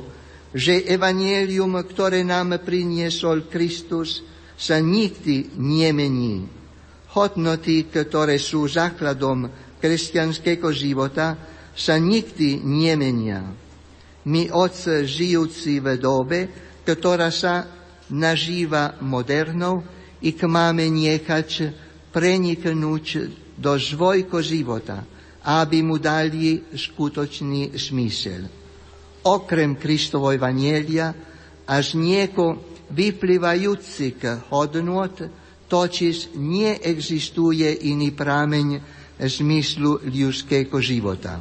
že 0.52 0.84
evanielium, 0.88 1.80
ktoré 1.88 2.24
nám 2.28 2.60
priniesol 2.64 3.48
Kristus, 3.48 4.24
sa 4.56 4.78
nikdy 4.78 5.56
nemení. 5.58 6.61
Hodnoty, 7.12 7.92
ktoré 7.92 8.40
sú 8.40 8.68
základom 8.72 9.52
kresťanského 9.84 10.72
života, 10.72 11.36
sa 11.76 12.00
nikdy 12.00 12.64
nemenia. 12.64 13.44
My, 14.28 14.48
Oc, 14.54 14.86
žijúci 15.04 15.82
v 15.82 15.98
dobe, 15.98 16.40
ktorá 16.86 17.28
sa 17.34 17.68
nažíva 18.12 19.00
modernou, 19.02 19.84
ich 20.22 20.38
máme 20.38 20.86
nechať 20.88 21.74
preniknúť 22.14 23.06
do 23.58 23.74
svojho 23.76 24.40
života, 24.46 25.02
aby 25.42 25.82
mu 25.82 25.98
dali 25.98 26.62
skutočný 26.70 27.74
smysel. 27.74 28.46
Okrem 29.26 29.78
Kristovo 29.78 30.30
Evanielia, 30.30 31.14
až 31.66 31.98
nieko 31.98 32.78
vyplývajúcich 32.94 34.50
hodnot, 34.54 35.41
totiž 35.72 36.36
neexistuje 36.36 37.88
iný 37.88 38.12
prameň 38.12 38.68
zmyslu 39.24 40.04
ľudského 40.04 40.76
života. 40.84 41.40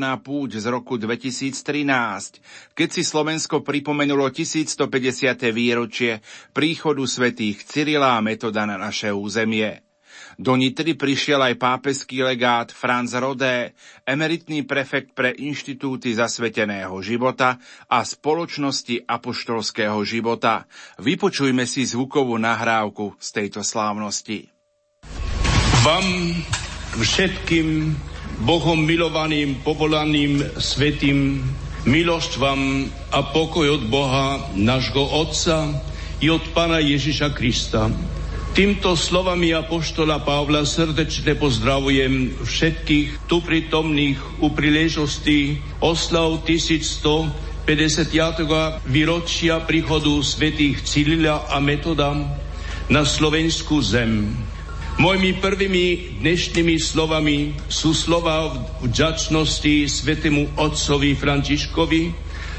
Národná 0.00 0.16
púť 0.16 0.64
z 0.64 0.66
roku 0.72 0.96
2013, 0.96 2.72
keď 2.72 2.88
si 2.88 3.02
Slovensko 3.04 3.60
pripomenulo 3.60 4.32
1150. 4.32 4.88
výročie 5.52 6.24
príchodu 6.56 7.04
svätých 7.04 7.60
Cyrila 7.68 8.16
a 8.16 8.24
Metoda 8.24 8.64
na 8.64 8.80
naše 8.80 9.12
územie. 9.12 9.84
Do 10.40 10.56
Nitry 10.56 10.96
prišiel 10.96 11.52
aj 11.52 11.60
pápeský 11.60 12.24
legát 12.24 12.72
Franz 12.72 13.12
Rodé, 13.12 13.76
emeritný 14.08 14.64
prefekt 14.64 15.12
pre 15.12 15.36
inštitúty 15.36 16.16
zasveteného 16.16 16.96
života 17.04 17.60
a 17.84 18.00
spoločnosti 18.00 19.04
apoštolského 19.04 20.00
života. 20.08 20.64
Vypočujme 20.96 21.68
si 21.68 21.84
zvukovú 21.84 22.40
nahrávku 22.40 23.20
z 23.20 23.28
tejto 23.36 23.60
slávnosti. 23.60 24.48
Vám 25.84 26.06
všetkým 26.96 27.92
Bohom 28.40 28.80
milovaným, 28.80 29.60
povolaným, 29.60 30.56
svetým, 30.56 31.44
milosť 31.84 32.40
vám 32.40 32.88
a 33.12 33.20
pokoj 33.36 33.68
od 33.68 33.84
Boha, 33.84 34.48
nášho 34.56 35.04
Otca 35.04 35.68
i 36.24 36.32
od 36.32 36.40
Pana 36.56 36.80
Ježiša 36.80 37.36
Krista. 37.36 37.92
Týmto 38.56 38.96
slovami 38.96 39.52
apoštola 39.52 40.24
Pavla 40.24 40.64
srdečne 40.64 41.36
pozdravujem 41.36 42.40
všetkých 42.40 43.28
tu 43.28 43.44
prítomných 43.44 44.42
u 44.42 44.50
príležosti 44.56 45.60
oslav 45.84 46.40
1150. 46.48 47.68
výročia 48.88 49.60
príchodu 49.62 50.16
svetých 50.24 50.80
Cyrila 50.80 51.44
a 51.46 51.60
Metoda 51.60 52.16
na 52.90 53.04
slovenskú 53.04 53.78
zem. 53.84 54.32
Mojimi 54.98 55.38
prvými 55.38 56.18
dnešnými 56.18 56.74
slovami 56.82 57.54
sú 57.70 57.94
slova 57.94 58.50
vďačnosti 58.82 59.86
svetému 59.86 60.58
otcovi 60.58 61.14
Františkovi 61.14 62.10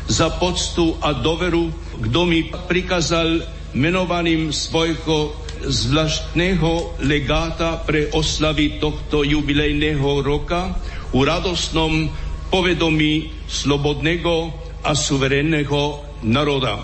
za 0.07 0.31
poctu 0.39 0.95
a 1.03 1.11
doveru, 1.11 1.67
kto 1.99 2.23
mi 2.23 2.47
prikázal 2.47 3.43
menovaným 3.75 4.55
svojho 4.55 5.35
zvláštneho 5.61 7.03
legáta 7.05 7.77
pre 7.83 8.09
oslavy 8.15 8.79
tohto 8.81 9.21
jubilejného 9.27 10.23
roka 10.25 10.73
u 11.13 11.21
radosnom 11.21 12.09
povedomí 12.49 13.29
slobodného 13.45 14.49
a 14.81 14.97
suverénneho 14.97 16.01
národa. 16.25 16.81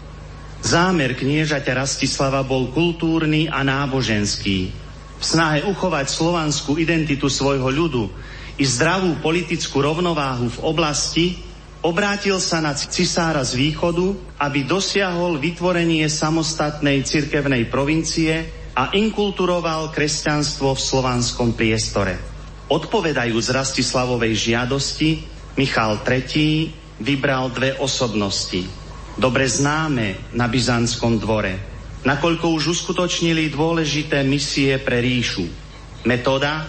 Zámer 0.63 1.11
kniežaťa 1.11 1.75
Rastislava 1.75 2.39
bol 2.39 2.71
kultúrny 2.71 3.51
a 3.51 3.67
náboženský. 3.67 4.71
V 5.19 5.23
snahe 5.23 5.59
uchovať 5.67 6.07
slovanskú 6.07 6.79
identitu 6.79 7.27
svojho 7.27 7.67
ľudu 7.67 8.07
i 8.55 8.63
zdravú 8.63 9.19
politickú 9.19 9.83
rovnováhu 9.83 10.47
v 10.47 10.59
oblasti 10.63 11.35
obrátil 11.83 12.39
sa 12.39 12.63
na 12.63 12.71
cisára 12.71 13.43
z 13.43 13.59
východu, 13.59 14.15
aby 14.39 14.63
dosiahol 14.63 15.35
vytvorenie 15.35 16.07
samostatnej 16.07 17.03
cirkevnej 17.03 17.67
provincie 17.67 18.47
a 18.71 18.95
inkulturoval 18.95 19.91
kresťanstvo 19.91 20.79
v 20.79 20.79
slovanskom 20.79 21.59
priestore. 21.59 22.15
Odpovedajúc 22.71 23.51
Rastislavovej 23.51 24.55
žiadosti, 24.55 25.27
Michal 25.59 25.99
III 26.07 26.71
vybral 27.03 27.51
dve 27.51 27.75
osobnosti– 27.83 28.63
dobre 29.17 29.45
známe 29.45 30.33
na 30.33 30.49
Byzantskom 30.49 31.21
dvore, 31.21 31.57
nakoľko 32.03 32.53
už 32.53 32.79
uskutočnili 32.79 33.53
dôležité 33.53 34.25
misie 34.25 34.75
pre 34.81 34.99
ríšu. 34.99 35.45
Metóda, 36.03 36.67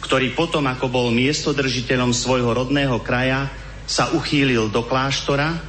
ktorý 0.00 0.32
potom, 0.32 0.64
ako 0.68 0.86
bol 0.88 1.06
miestodržiteľom 1.12 2.16
svojho 2.16 2.52
rodného 2.52 3.00
kraja, 3.04 3.48
sa 3.84 4.12
uchýlil 4.16 4.72
do 4.72 4.84
kláštora 4.84 5.60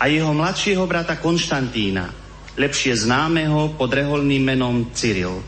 a 0.00 0.04
jeho 0.08 0.32
mladšieho 0.32 0.84
brata 0.88 1.20
Konštantína, 1.20 2.08
lepšie 2.56 2.96
známeho 2.96 3.76
pod 3.76 3.92
reholným 3.92 4.40
menom 4.40 4.88
Cyril. 4.96 5.44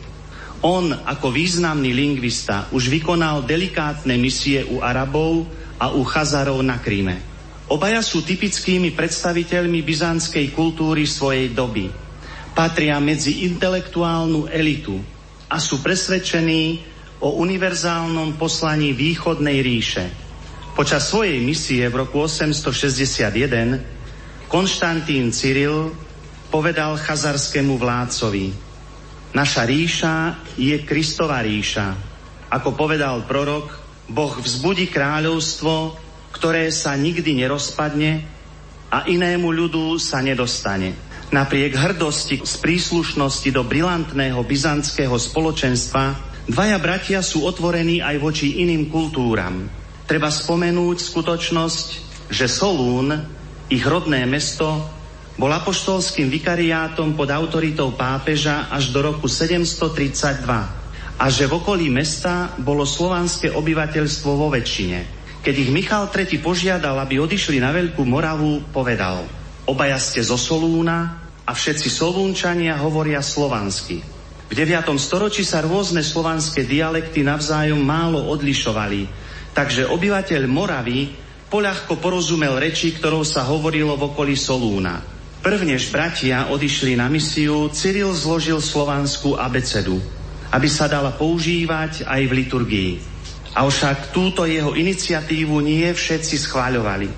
On 0.63 0.85
ako 0.93 1.33
významný 1.33 1.91
lingvista 1.91 2.69
už 2.71 2.87
vykonal 2.87 3.43
delikátne 3.43 4.15
misie 4.15 4.63
u 4.69 4.79
Arabov 4.79 5.49
a 5.81 5.91
u 5.91 6.05
Chazarov 6.05 6.61
na 6.63 6.79
Kríme. 6.79 7.32
Obaja 7.71 8.03
sú 8.03 8.23
typickými 8.23 8.91
predstaviteľmi 8.91 9.83
byzantskej 9.83 10.51
kultúry 10.51 11.07
svojej 11.07 11.55
doby. 11.55 11.87
Patria 12.51 12.99
medzi 12.99 13.47
intelektuálnu 13.47 14.51
elitu 14.51 14.99
a 15.47 15.57
sú 15.57 15.79
presvedčení 15.79 16.83
o 17.23 17.39
univerzálnom 17.39 18.35
poslaní 18.35 18.91
východnej 18.91 19.63
ríše. 19.63 20.11
Počas 20.75 21.07
svojej 21.07 21.39
misie 21.39 21.87
v 21.87 22.03
roku 22.03 22.19
861 22.25 23.79
Konštantín 24.51 25.31
Cyril 25.31 25.95
povedal 26.51 26.99
chazarskému 26.99 27.79
vládcovi 27.79 28.73
Naša 29.33 29.65
ríša 29.65 30.13
je 30.61 30.77
Kristova 30.85 31.41
ríša. 31.41 31.97
Ako 32.53 32.77
povedal 32.77 33.25
prorok, 33.25 33.81
Boh 34.05 34.37
vzbudí 34.37 34.93
kráľovstvo, 34.93 35.97
ktoré 36.33 36.73
sa 36.73 36.97
nikdy 36.97 37.37
nerozpadne 37.45 38.25
a 38.89 39.05
inému 39.05 39.53
ľudu 39.53 40.01
sa 40.01 40.19
nedostane. 40.19 40.97
Napriek 41.29 41.77
hrdosti 41.77 42.41
z 42.41 42.53
príslušnosti 42.61 43.49
do 43.53 43.61
brilantného 43.65 44.41
byzantského 44.41 45.13
spoločenstva 45.17 46.33
Dvaja 46.43 46.75
bratia 46.75 47.23
sú 47.23 47.47
otvorení 47.47 48.03
aj 48.03 48.19
voči 48.19 48.59
iným 48.59 48.91
kultúram. 48.91 49.63
Treba 50.03 50.27
spomenúť 50.27 50.99
skutočnosť, 50.99 51.87
že 52.27 52.51
Solún, 52.51 53.15
ich 53.71 53.79
rodné 53.87 54.27
mesto, 54.27 54.83
bol 55.39 55.47
apoštolským 55.55 56.27
vikariátom 56.27 57.15
pod 57.15 57.31
autoritou 57.31 57.95
pápeža 57.95 58.67
až 58.67 58.91
do 58.91 58.99
roku 59.07 59.31
732 59.31 60.43
a 61.15 61.25
že 61.31 61.47
v 61.47 61.53
okolí 61.55 61.87
mesta 61.87 62.51
bolo 62.59 62.83
slovanské 62.83 63.55
obyvateľstvo 63.55 64.29
vo 64.35 64.51
väčšine. 64.51 64.99
Keď 65.43 65.55
ich 65.59 65.75
Michal 65.75 66.07
III 66.07 66.39
požiadal, 66.39 66.95
aby 67.03 67.19
odišli 67.19 67.59
na 67.59 67.75
Veľkú 67.75 68.07
Moravu, 68.07 68.63
povedal 68.71 69.27
Obaja 69.67 69.99
ste 69.99 70.23
zo 70.23 70.39
Solúna 70.39 71.19
a 71.43 71.51
všetci 71.51 71.91
Solúnčania 71.91 72.79
hovoria 72.79 73.19
slovansky. 73.19 73.99
V 74.47 74.53
9. 74.55 74.87
storočí 74.95 75.43
sa 75.43 75.59
rôzne 75.59 75.99
slovanské 75.99 76.63
dialekty 76.63 77.27
navzájom 77.27 77.83
málo 77.83 78.23
odlišovali, 78.31 79.11
takže 79.51 79.91
obyvateľ 79.91 80.47
Moravy 80.47 81.11
poľahko 81.51 81.99
porozumel 81.99 82.55
reči, 82.55 82.95
ktorou 82.95 83.27
sa 83.27 83.43
hovorilo 83.43 83.99
v 83.99 84.15
okolí 84.15 84.39
Solúna. 84.39 85.03
Prvnež 85.43 85.91
bratia 85.91 86.47
odišli 86.55 86.95
na 86.95 87.11
misiu, 87.11 87.67
Cyril 87.67 88.15
zložil 88.15 88.63
slovanskú 88.63 89.35
abecedu, 89.35 89.99
aby 90.55 90.71
sa 90.71 90.87
dala 90.87 91.11
používať 91.11 92.07
aj 92.07 92.21
v 92.31 92.31
liturgii. 92.31 93.12
Avšak 93.53 94.09
túto 94.09 94.49
jeho 94.49 94.73
iniciatívu 94.73 95.61
nie 95.61 95.85
všetci 95.85 96.35
schváľovali. 96.49 97.09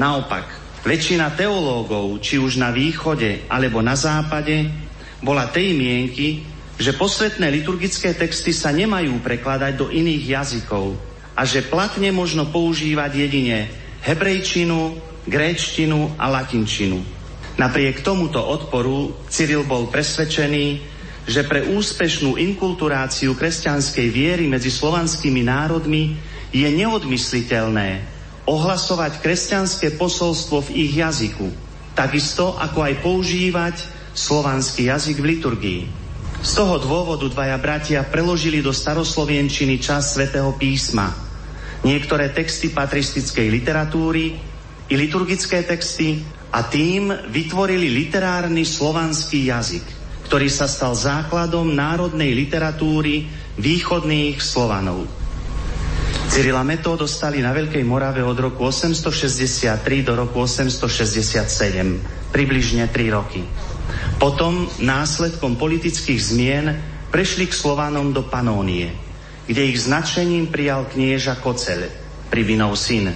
Naopak, 0.00 0.48
väčšina 0.88 1.36
teológov, 1.36 2.16
či 2.24 2.40
už 2.40 2.56
na 2.56 2.72
východe 2.72 3.44
alebo 3.52 3.84
na 3.84 3.92
západe, 3.92 4.72
bola 5.20 5.52
tej 5.52 5.76
mienky, 5.76 6.48
že 6.80 6.96
posvetné 6.96 7.46
liturgické 7.52 8.16
texty 8.16 8.56
sa 8.56 8.72
nemajú 8.72 9.20
prekladať 9.20 9.72
do 9.76 9.86
iných 9.92 10.24
jazykov 10.32 10.96
a 11.36 11.44
že 11.44 11.68
platne 11.68 12.08
možno 12.10 12.48
používať 12.48 13.28
jedine 13.28 13.68
hebrejčinu, 14.02 14.96
gréčtinu 15.28 16.16
a 16.18 16.26
latinčinu. 16.26 16.98
Napriek 17.60 18.00
tomuto 18.00 18.40
odporu 18.40 19.28
Cyril 19.28 19.68
bol 19.68 19.92
presvedčený, 19.92 20.91
že 21.22 21.46
pre 21.46 21.70
úspešnú 21.70 22.34
inkulturáciu 22.34 23.38
kresťanskej 23.38 24.08
viery 24.10 24.44
medzi 24.50 24.74
slovanskými 24.74 25.46
národmi 25.46 26.18
je 26.50 26.66
neodmysliteľné 26.66 28.02
ohlasovať 28.42 29.22
kresťanské 29.22 29.94
posolstvo 29.94 30.66
v 30.66 30.86
ich 30.86 30.92
jazyku, 30.98 31.46
takisto 31.94 32.58
ako 32.58 32.78
aj 32.82 32.94
používať 33.00 33.76
slovanský 34.12 34.90
jazyk 34.90 35.22
v 35.22 35.28
liturgii. 35.38 35.82
Z 36.42 36.58
toho 36.58 36.82
dôvodu 36.82 37.30
dvaja 37.30 37.54
bratia 37.62 38.02
preložili 38.02 38.58
do 38.58 38.74
staroslovienčiny 38.74 39.78
čas 39.78 40.18
svätého 40.18 40.50
písma, 40.58 41.14
niektoré 41.86 42.34
texty 42.34 42.74
patristickej 42.74 43.46
literatúry 43.46 44.42
i 44.90 44.94
liturgické 44.98 45.62
texty 45.62 46.18
a 46.50 46.66
tým 46.66 47.14
vytvorili 47.30 47.94
literárny 47.94 48.66
slovanský 48.66 49.54
jazyk, 49.54 50.01
ktorý 50.32 50.48
sa 50.48 50.64
stal 50.64 50.96
základom 50.96 51.76
národnej 51.76 52.32
literatúry 52.32 53.28
východných 53.60 54.40
Slovanov. 54.40 55.04
Cyrila 56.32 56.64
Meto 56.64 56.96
dostali 56.96 57.44
na 57.44 57.52
Veľkej 57.52 57.84
Morave 57.84 58.24
od 58.24 58.40
roku 58.40 58.64
863 58.64 59.84
do 60.00 60.16
roku 60.16 60.40
867, 60.40 62.32
približne 62.32 62.88
3 62.88 63.12
roky. 63.12 63.44
Potom 64.16 64.72
následkom 64.80 65.60
politických 65.60 66.20
zmien 66.24 66.80
prešli 67.12 67.44
k 67.44 67.52
Slovanom 67.52 68.16
do 68.16 68.24
Panónie, 68.24 68.88
kde 69.44 69.68
ich 69.68 69.84
značením 69.84 70.48
prijal 70.48 70.88
knieža 70.88 71.44
Kocel, 71.44 71.92
Privinov 72.32 72.80
syn. 72.80 73.12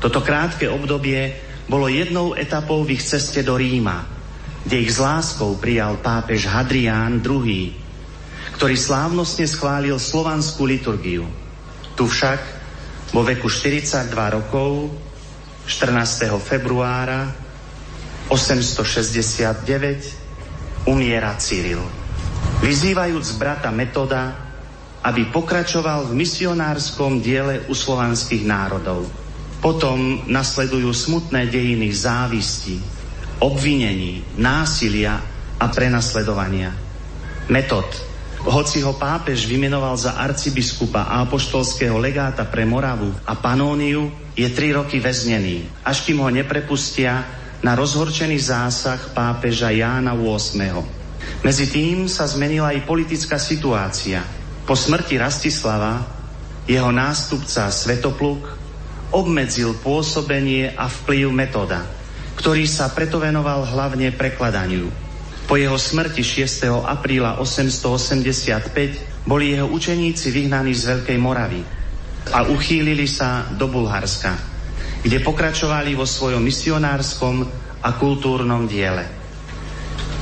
Toto 0.00 0.24
krátke 0.24 0.72
obdobie 0.72 1.36
bolo 1.68 1.84
jednou 1.92 2.32
etapou 2.32 2.80
v 2.80 2.96
ich 2.96 3.04
ceste 3.04 3.44
do 3.44 3.60
Ríma, 3.60 4.15
kde 4.66 4.82
ich 4.82 4.90
s 4.90 4.98
láskou 4.98 5.54
prijal 5.62 6.02
pápež 6.02 6.50
Hadrián 6.50 7.22
II, 7.22 7.70
ktorý 8.58 8.74
slávnostne 8.74 9.46
schválil 9.46 9.94
slovanskú 9.94 10.66
liturgiu. 10.66 11.22
Tu 11.94 12.02
však 12.02 12.42
vo 13.14 13.22
veku 13.22 13.46
42 13.46 14.10
rokov 14.10 14.90
14. 15.70 16.34
februára 16.42 17.30
869 18.26 20.90
umiera 20.90 21.38
Cyril. 21.38 21.86
Vyzývajúc 22.58 23.38
brata 23.38 23.70
Metoda, 23.70 24.34
aby 25.06 25.30
pokračoval 25.30 26.10
v 26.10 26.26
misionárskom 26.26 27.22
diele 27.22 27.62
u 27.70 27.74
slovanských 27.74 28.42
národov. 28.42 29.06
Potom 29.62 30.26
nasledujú 30.26 30.90
smutné 30.90 31.46
dejiny 31.46 31.86
závisti, 31.94 32.95
obvinení, 33.40 34.24
násilia 34.36 35.20
a 35.56 35.66
prenasledovania. 35.68 36.72
Metod, 37.48 37.86
hoci 38.46 38.82
ho 38.82 38.94
pápež 38.94 39.46
vymenoval 39.46 39.96
za 39.98 40.18
arcibiskupa 40.18 41.10
a 41.10 41.26
apoštolského 41.26 41.98
legáta 41.98 42.46
pre 42.46 42.62
Moravu 42.62 43.10
a 43.26 43.34
Panóniu, 43.34 44.12
je 44.36 44.46
tri 44.52 44.70
roky 44.70 45.00
väznený, 45.00 45.82
až 45.82 46.04
kým 46.04 46.20
ho 46.20 46.30
neprepustia 46.30 47.24
na 47.64 47.72
rozhorčený 47.72 48.36
zásah 48.36 49.10
pápeža 49.16 49.72
Jána 49.72 50.12
VIII. 50.12 50.84
Medzi 51.42 51.66
tým 51.72 52.06
sa 52.06 52.28
zmenila 52.28 52.70
aj 52.70 52.86
politická 52.86 53.40
situácia. 53.40 54.22
Po 54.68 54.78
smrti 54.78 55.18
Rastislava 55.18 56.04
jeho 56.66 56.90
nástupca 56.90 57.70
Svetopluk 57.70 58.42
obmedzil 59.14 59.78
pôsobenie 59.80 60.74
a 60.74 60.90
vplyv 60.90 61.30
metoda, 61.30 61.86
ktorý 62.36 62.68
sa 62.68 62.92
preto 62.92 63.18
venoval 63.18 63.64
hlavne 63.64 64.12
prekladaniu. 64.12 64.88
Po 65.48 65.56
jeho 65.56 65.78
smrti 65.78 66.20
6. 66.20 66.68
apríla 66.84 67.40
885 67.42 69.26
boli 69.26 69.56
jeho 69.56 69.66
učeníci 69.70 70.30
vyhnaní 70.30 70.74
z 70.74 70.94
Veľkej 70.94 71.18
Moravy 71.18 71.62
a 72.30 72.46
uchýlili 72.50 73.06
sa 73.06 73.48
do 73.54 73.70
Bulharska 73.70 74.56
kde 75.06 75.22
pokračovali 75.22 75.94
vo 75.94 76.02
svojom 76.02 76.42
misionárskom 76.42 77.46
a 77.78 77.94
kultúrnom 77.94 78.66
diele. 78.66 79.06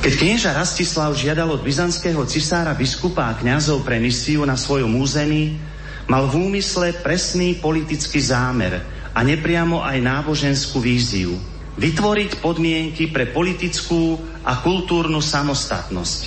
Keď 0.05 0.13
knieža 0.13 0.53
Rastislav 0.53 1.17
žiadal 1.17 1.49
od 1.49 1.65
byzantského 1.65 2.21
cisára 2.29 2.77
biskupa 2.77 3.33
a 3.33 3.37
kňazov 3.41 3.81
pre 3.81 3.97
misiu 3.97 4.45
na 4.45 4.53
svojom 4.53 4.93
území, 5.01 5.57
mal 6.05 6.29
v 6.29 6.37
úmysle 6.37 6.93
presný 7.01 7.57
politický 7.57 8.21
zámer 8.21 8.85
a 9.09 9.25
nepriamo 9.25 9.81
aj 9.81 9.97
náboženskú 9.97 10.77
víziu. 10.77 11.33
Vytvoriť 11.75 12.39
podmienky 12.39 13.11
pre 13.11 13.27
politickú 13.27 14.15
a 14.47 14.63
kultúrnu 14.63 15.19
samostatnosť. 15.19 16.21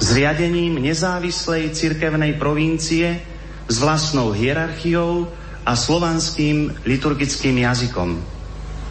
Zriadením 0.00 0.80
nezávislej 0.80 1.76
cirkevnej 1.76 2.40
provincie 2.40 3.20
s 3.68 3.76
vlastnou 3.76 4.32
hierarchiou 4.32 5.28
a 5.62 5.76
slovanským 5.76 6.72
liturgickým 6.88 7.60
jazykom. 7.62 8.16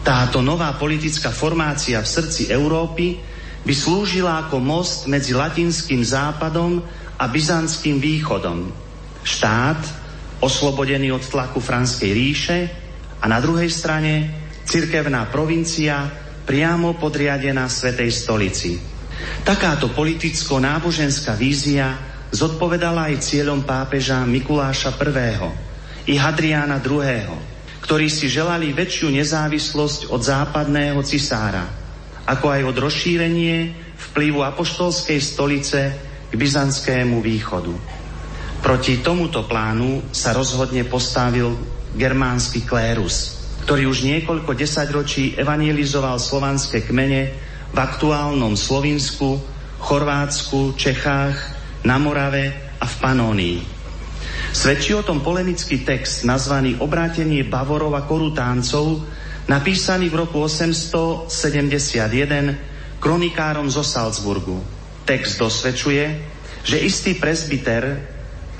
Táto 0.06 0.38
nová 0.42 0.70
politická 0.78 1.34
formácia 1.34 1.98
v 1.98 2.08
srdci 2.08 2.50
Európy 2.50 3.18
by 3.62 3.74
slúžila 3.74 4.46
ako 4.46 4.58
most 4.58 5.06
medzi 5.06 5.34
latinským 5.34 6.02
západom 6.02 6.82
a 7.18 7.24
byzantským 7.30 8.02
východom. 8.02 8.70
Štát, 9.22 9.78
oslobodený 10.42 11.14
od 11.14 11.22
tlaku 11.22 11.62
Franskej 11.62 12.10
ríše 12.10 12.58
a 13.22 13.30
na 13.30 13.38
druhej 13.38 13.70
strane 13.70 14.41
cirkevná 14.72 15.28
provincia 15.28 16.08
priamo 16.48 16.96
podriadená 16.96 17.68
Svetej 17.68 18.08
stolici. 18.08 18.80
Takáto 19.44 19.92
politicko-náboženská 19.92 21.36
vízia 21.36 21.92
zodpovedala 22.32 23.12
aj 23.12 23.20
cieľom 23.20 23.68
pápeža 23.68 24.24
Mikuláša 24.24 24.96
I. 24.96 26.08
i 26.08 26.14
Hadriána 26.16 26.80
II., 26.80 27.52
ktorí 27.84 28.08
si 28.08 28.32
želali 28.32 28.72
väčšiu 28.72 29.12
nezávislosť 29.12 30.08
od 30.08 30.24
západného 30.24 31.04
cisára, 31.04 31.68
ako 32.24 32.48
aj 32.48 32.62
od 32.64 32.76
rozšírenie 32.80 33.76
vplyvu 34.08 34.40
apoštolskej 34.40 35.20
stolice 35.20 35.80
k 36.30 36.32
byzantskému 36.32 37.20
východu. 37.20 37.76
Proti 38.64 39.04
tomuto 39.04 39.44
plánu 39.44 40.08
sa 40.16 40.32
rozhodne 40.32 40.88
postavil 40.88 41.60
germánsky 41.92 42.64
klérus, 42.64 43.41
ktorý 43.62 43.86
už 43.86 44.02
niekoľko 44.02 44.58
desaťročí 44.58 45.38
evangelizoval 45.38 46.18
slovanské 46.18 46.82
kmene 46.82 47.30
v 47.72 47.78
aktuálnom 47.78 48.58
Slovinsku, 48.58 49.38
Chorvátsku, 49.78 50.74
Čechách, 50.74 51.36
na 51.86 51.98
Morave 51.98 52.74
a 52.78 52.86
v 52.86 52.94
Panónii. 52.98 53.58
Svedčí 54.52 54.92
o 54.92 55.06
tom 55.06 55.24
polemický 55.24 55.80
text 55.82 56.28
nazvaný 56.28 56.76
Obrátenie 56.78 57.44
Bavorov 57.46 57.94
a 57.96 58.04
Korutáncov, 58.04 59.00
napísaný 59.48 60.12
v 60.12 60.26
roku 60.26 60.44
871 60.44 63.00
kronikárom 63.02 63.66
zo 63.72 63.82
Salzburgu. 63.82 64.62
Text 65.02 65.40
dosvedčuje, 65.40 66.04
že 66.62 66.76
istý 66.78 67.18
presbyter 67.18 67.98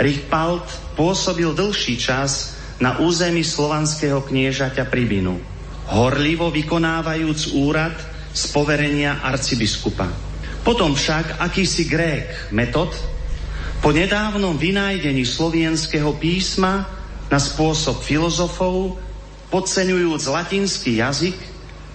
Richpalt 0.01 0.67
pôsobil 0.99 1.55
dlhší 1.55 1.95
čas 2.01 2.52
na 2.83 2.99
území 2.99 3.47
slovanského 3.47 4.27
kniežaťa 4.27 4.91
Pribinu, 4.91 5.39
horlivo 5.87 6.51
vykonávajúc 6.51 7.55
úrad 7.55 7.95
z 8.35 8.43
poverenia 8.51 9.23
arcibiskupa. 9.23 10.11
Potom 10.67 10.99
však 10.99 11.39
akýsi 11.39 11.87
Grék 11.87 12.51
Metod 12.51 12.91
po 13.79 13.95
nedávnom 13.95 14.59
vynájdení 14.59 15.23
slovenského 15.23 16.19
písma 16.19 16.91
na 17.31 17.39
spôsob 17.39 18.03
filozofov, 18.03 18.99
podceňujúc 19.55 20.23
latinský 20.27 20.99
jazyk, 20.99 21.39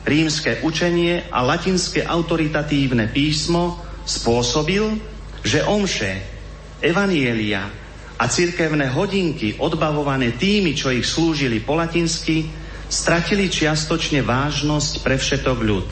rímske 0.07 0.63
učenie 0.63 1.27
a 1.27 1.43
latinské 1.43 2.07
autoritatívne 2.07 3.11
písmo, 3.11 3.75
spôsobil, 4.07 4.99
že 5.43 5.67
omše, 5.67 6.23
evanielia 6.79 7.86
a 8.17 8.25
cirkevné 8.25 8.89
hodinky 8.89 9.61
odbavované 9.61 10.33
tými, 10.33 10.73
čo 10.73 10.89
ich 10.89 11.05
slúžili 11.05 11.61
po 11.61 11.77
latinsky, 11.77 12.49
stratili 12.89 13.45
čiastočne 13.45 14.25
vážnosť 14.25 15.05
pre 15.05 15.21
všetok 15.21 15.57
ľud. 15.61 15.87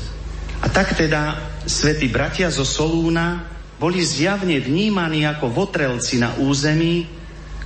A 0.66 0.68
tak 0.74 0.98
teda 0.98 1.38
svätí 1.70 2.10
bratia 2.10 2.50
zo 2.50 2.66
Solúna 2.66 3.46
boli 3.78 4.02
zjavne 4.02 4.58
vnímaní 4.58 5.30
ako 5.30 5.54
votrelci 5.54 6.18
na 6.18 6.34
území, 6.42 7.06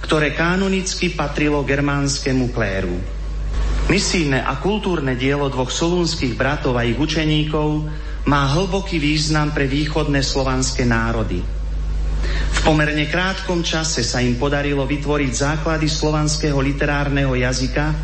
ktoré 0.04 0.36
kanonicky 0.36 1.16
patrilo 1.16 1.64
germánskemu 1.64 2.52
kléru. 2.52 2.98
Misijné 3.88 4.44
a 4.44 4.60
kultúrne 4.60 5.16
dielo 5.16 5.48
dvoch 5.48 5.72
solúnskych 5.72 6.36
bratov 6.36 6.76
a 6.76 6.84
ich 6.84 7.00
učeníkov 7.00 7.88
má 8.28 8.46
hlboký 8.52 9.00
význam 9.00 9.56
pre 9.56 9.72
východné 9.72 10.20
slovanské 10.20 10.84
národy– 10.84 11.40
v 12.28 12.60
pomerne 12.68 13.08
krátkom 13.08 13.64
čase 13.64 14.04
sa 14.04 14.20
im 14.20 14.36
podarilo 14.36 14.84
vytvoriť 14.84 15.32
základy 15.32 15.88
slovanského 15.88 16.60
literárneho 16.60 17.32
jazyka, 17.32 17.96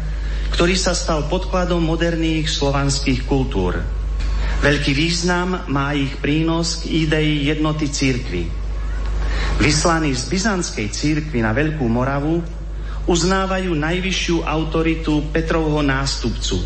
ktorý 0.56 0.76
sa 0.80 0.96
stal 0.96 1.28
podkladom 1.28 1.84
moderných 1.84 2.48
slovanských 2.48 3.28
kultúr. 3.28 3.84
Veľký 4.64 4.96
význam 4.96 5.68
má 5.68 5.92
ich 5.92 6.16
prínos 6.24 6.80
k 6.80 7.06
idei 7.06 7.44
jednoty 7.52 7.92
církvy. 7.92 8.48
Vyslaní 9.60 10.16
z 10.16 10.24
byzantskej 10.32 10.88
církvy 10.90 11.44
na 11.44 11.52
Veľkú 11.52 11.84
Moravu 11.86 12.40
uznávajú 13.06 13.76
najvyššiu 13.76 14.48
autoritu 14.48 15.28
Petrovho 15.30 15.84
nástupcu 15.84 16.64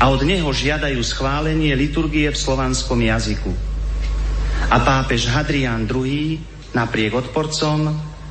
a 0.00 0.08
od 0.08 0.24
neho 0.24 0.48
žiadajú 0.48 0.96
schválenie 1.04 1.76
liturgie 1.76 2.30
v 2.32 2.38
slovanskom 2.38 3.04
jazyku. 3.04 3.52
A 4.72 4.76
pápež 4.80 5.28
Hadrián 5.28 5.84
II 5.84 6.40
napriek 6.70 7.12
odporcom 7.14 7.90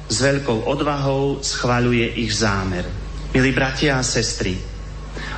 s 0.09 0.17
veľkou 0.23 0.65
odvahou 0.65 1.43
schvaľuje 1.43 2.23
ich 2.23 2.31
zámer. 2.33 2.87
Milí 3.29 3.51
bratia 3.53 4.01
a 4.01 4.03
sestry, 4.03 4.57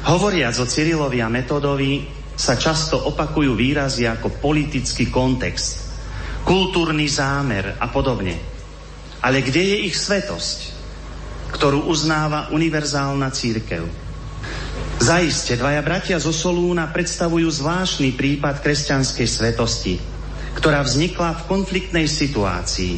hovoriac 0.07 0.55
o 0.61 0.65
Cyrilovi 0.69 1.19
a 1.19 1.27
Metodovi 1.27 2.07
sa 2.37 2.55
často 2.55 2.95
opakujú 3.11 3.51
výrazy 3.51 4.07
ako 4.07 4.39
politický 4.39 5.11
kontext, 5.11 5.91
kultúrny 6.47 7.11
zámer 7.11 7.75
a 7.75 7.91
podobne. 7.91 8.39
Ale 9.21 9.43
kde 9.43 9.61
je 9.61 9.77
ich 9.91 9.95
svetosť, 9.99 10.59
ktorú 11.51 11.91
uznáva 11.91 12.49
univerzálna 12.55 13.27
církev? 13.29 13.83
Zaiste, 15.01 15.59
dvaja 15.59 15.83
bratia 15.83 16.17
zo 16.21 16.31
Solúna 16.31 16.87
predstavujú 16.89 17.49
zvláštny 17.49 18.15
prípad 18.15 18.63
kresťanskej 18.63 19.27
svetosti– 19.27 19.95
ktorá 20.57 20.83
vznikla 20.83 21.43
v 21.43 21.45
konfliktnej 21.47 22.07
situácii. 22.07 22.95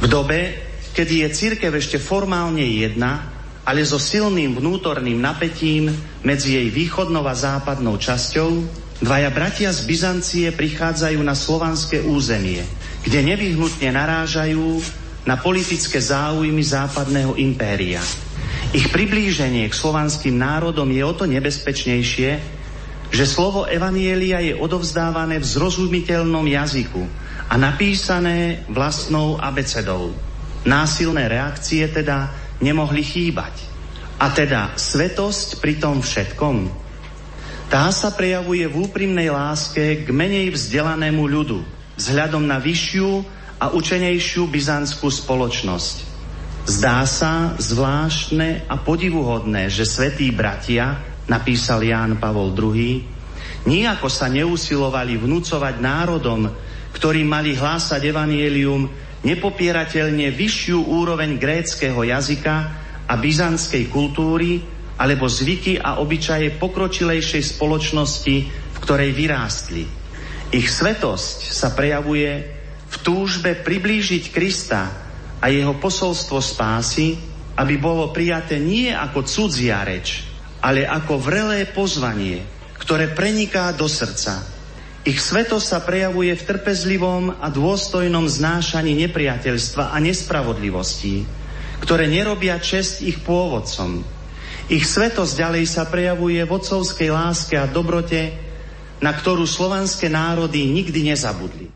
V 0.00 0.06
dobe, 0.08 0.56
kedy 0.96 1.26
je 1.26 1.28
církev 1.34 1.72
ešte 1.76 2.00
formálne 2.00 2.64
jedna, 2.64 3.36
ale 3.66 3.82
so 3.82 3.98
silným 3.98 4.56
vnútorným 4.56 5.18
napätím 5.18 5.90
medzi 6.22 6.56
jej 6.56 6.68
východnou 6.70 7.26
a 7.26 7.34
západnou 7.34 7.98
časťou, 7.98 8.62
dvaja 9.02 9.28
bratia 9.28 9.70
z 9.74 9.80
Byzancie 9.84 10.46
prichádzajú 10.54 11.20
na 11.20 11.34
slovanské 11.34 12.00
územie, 12.00 12.62
kde 13.02 13.26
nevyhnutne 13.26 13.92
narážajú 13.92 14.80
na 15.26 15.34
politické 15.36 15.98
záujmy 15.98 16.62
západného 16.62 17.34
impéria. 17.36 18.00
Ich 18.70 18.88
priblíženie 18.94 19.66
k 19.66 19.74
slovanským 19.74 20.38
národom 20.38 20.86
je 20.86 21.02
o 21.02 21.12
to 21.12 21.26
nebezpečnejšie, 21.26 22.55
že 23.10 23.24
slovo 23.26 23.66
Evanielia 23.66 24.42
je 24.42 24.54
odovzdávané 24.58 25.38
v 25.38 25.46
zrozumiteľnom 25.46 26.46
jazyku 26.46 27.02
a 27.46 27.54
napísané 27.54 28.66
vlastnou 28.66 29.38
abecedou. 29.38 30.10
Násilné 30.66 31.30
reakcie 31.30 31.86
teda 31.86 32.34
nemohli 32.58 33.06
chýbať. 33.06 33.54
A 34.16 34.32
teda 34.32 34.74
svetosť 34.74 35.60
pri 35.62 35.78
tom 35.78 36.02
všetkom. 36.02 36.86
Tá 37.70 37.90
sa 37.90 38.14
prejavuje 38.14 38.64
v 38.66 38.86
úprimnej 38.86 39.30
láske 39.30 40.06
k 40.06 40.08
menej 40.10 40.54
vzdelanému 40.54 41.22
ľudu, 41.26 41.60
vzhľadom 41.98 42.42
na 42.46 42.62
vyššiu 42.62 43.10
a 43.60 43.74
učenejšiu 43.74 44.46
byzantskú 44.46 45.10
spoločnosť. 45.10 45.96
Zdá 46.66 47.06
sa 47.06 47.54
zvláštne 47.62 48.66
a 48.66 48.74
podivuhodné, 48.74 49.70
že 49.70 49.86
svetí 49.86 50.34
bratia 50.34 50.98
napísal 51.26 51.82
Ján 51.82 52.18
Pavol 52.18 52.54
II, 52.54 53.02
nijako 53.66 54.06
sa 54.06 54.30
neusilovali 54.30 55.18
vnúcovať 55.18 55.74
národom, 55.82 56.50
ktorí 56.94 57.26
mali 57.26 57.52
hlásať 57.52 58.00
evanielium, 58.08 58.88
nepopierateľne 59.26 60.30
vyššiu 60.30 60.86
úroveň 60.86 61.36
gréckého 61.36 61.98
jazyka 62.06 62.56
a 63.06 63.14
byzantskej 63.18 63.90
kultúry 63.90 64.62
alebo 64.96 65.28
zvyky 65.28 65.76
a 65.76 66.00
obyčaje 66.00 66.56
pokročilejšej 66.56 67.58
spoločnosti, 67.58 68.36
v 68.48 68.78
ktorej 68.80 69.12
vyrástli. 69.12 69.84
Ich 70.54 70.72
svetosť 70.72 71.52
sa 71.52 71.74
prejavuje 71.74 72.56
v 72.86 72.96
túžbe 73.02 73.58
priblížiť 73.60 74.30
Krista 74.30 74.82
a 75.42 75.46
jeho 75.52 75.76
posolstvo 75.76 76.40
spásy, 76.40 77.18
aby 77.56 77.74
bolo 77.76 78.08
prijaté 78.14 78.56
nie 78.56 78.88
ako 78.88 79.26
cudzia 79.26 79.84
reč, 79.84 80.25
ale 80.66 80.82
ako 80.82 81.22
vrelé 81.22 81.62
pozvanie, 81.70 82.42
ktoré 82.82 83.14
preniká 83.14 83.70
do 83.70 83.86
srdca. 83.86 84.42
Ich 85.06 85.22
svetosť 85.22 85.62
sa 85.62 85.78
prejavuje 85.86 86.34
v 86.34 86.42
trpezlivom 86.42 87.38
a 87.38 87.46
dôstojnom 87.46 88.26
znášaní 88.26 88.98
nepriateľstva 89.06 89.94
a 89.94 89.96
nespravodlivosti, 90.02 91.22
ktoré 91.78 92.10
nerobia 92.10 92.58
čest 92.58 92.98
ich 93.06 93.22
pôvodcom. 93.22 94.02
Ich 94.66 94.82
svetosť 94.82 95.38
ďalej 95.38 95.64
sa 95.70 95.86
prejavuje 95.86 96.42
v 96.42 96.50
otcovskej 96.50 97.14
láske 97.14 97.54
a 97.54 97.70
dobrote, 97.70 98.34
na 98.98 99.14
ktorú 99.14 99.46
slovanské 99.46 100.10
národy 100.10 100.66
nikdy 100.66 101.14
nezabudli. 101.14 101.75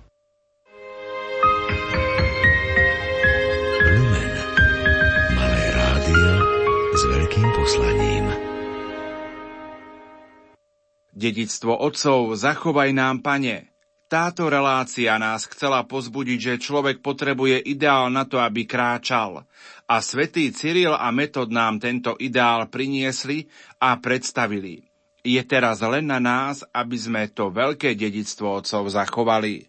Dedictvo 11.20 11.76
otcov 11.76 12.32
zachovaj 12.32 12.96
nám, 12.96 13.20
pane. 13.20 13.68
Táto 14.08 14.48
relácia 14.48 15.20
nás 15.20 15.44
chcela 15.44 15.84
pozbudiť, 15.84 16.38
že 16.40 16.64
človek 16.64 17.04
potrebuje 17.04 17.60
ideál 17.60 18.08
na 18.08 18.24
to, 18.24 18.40
aby 18.40 18.64
kráčal. 18.64 19.44
A 19.84 20.00
svätý 20.00 20.48
Cyril 20.48 20.96
a 20.96 21.12
Metod 21.12 21.52
nám 21.52 21.76
tento 21.76 22.16
ideál 22.16 22.72
priniesli 22.72 23.52
a 23.76 24.00
predstavili. 24.00 24.88
Je 25.20 25.44
teraz 25.44 25.84
len 25.84 26.08
na 26.08 26.16
nás, 26.16 26.64
aby 26.72 26.96
sme 26.96 27.28
to 27.28 27.52
veľké 27.52 27.92
dedictvo 27.92 28.64
otcov 28.64 28.88
zachovali. 28.88 29.68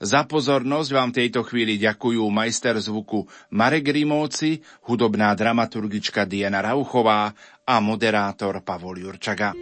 Za 0.00 0.24
pozornosť 0.24 0.90
vám 0.96 1.10
tejto 1.12 1.44
chvíli 1.44 1.76
ďakujú 1.76 2.24
majster 2.32 2.80
zvuku 2.80 3.28
Marek 3.52 3.92
Rimóci, 3.92 4.64
hudobná 4.88 5.36
dramaturgička 5.36 6.24
Diana 6.24 6.64
Rauchová 6.64 7.36
a 7.68 7.74
moderátor 7.84 8.64
Pavol 8.64 9.04
Jurčaga. 9.04 9.52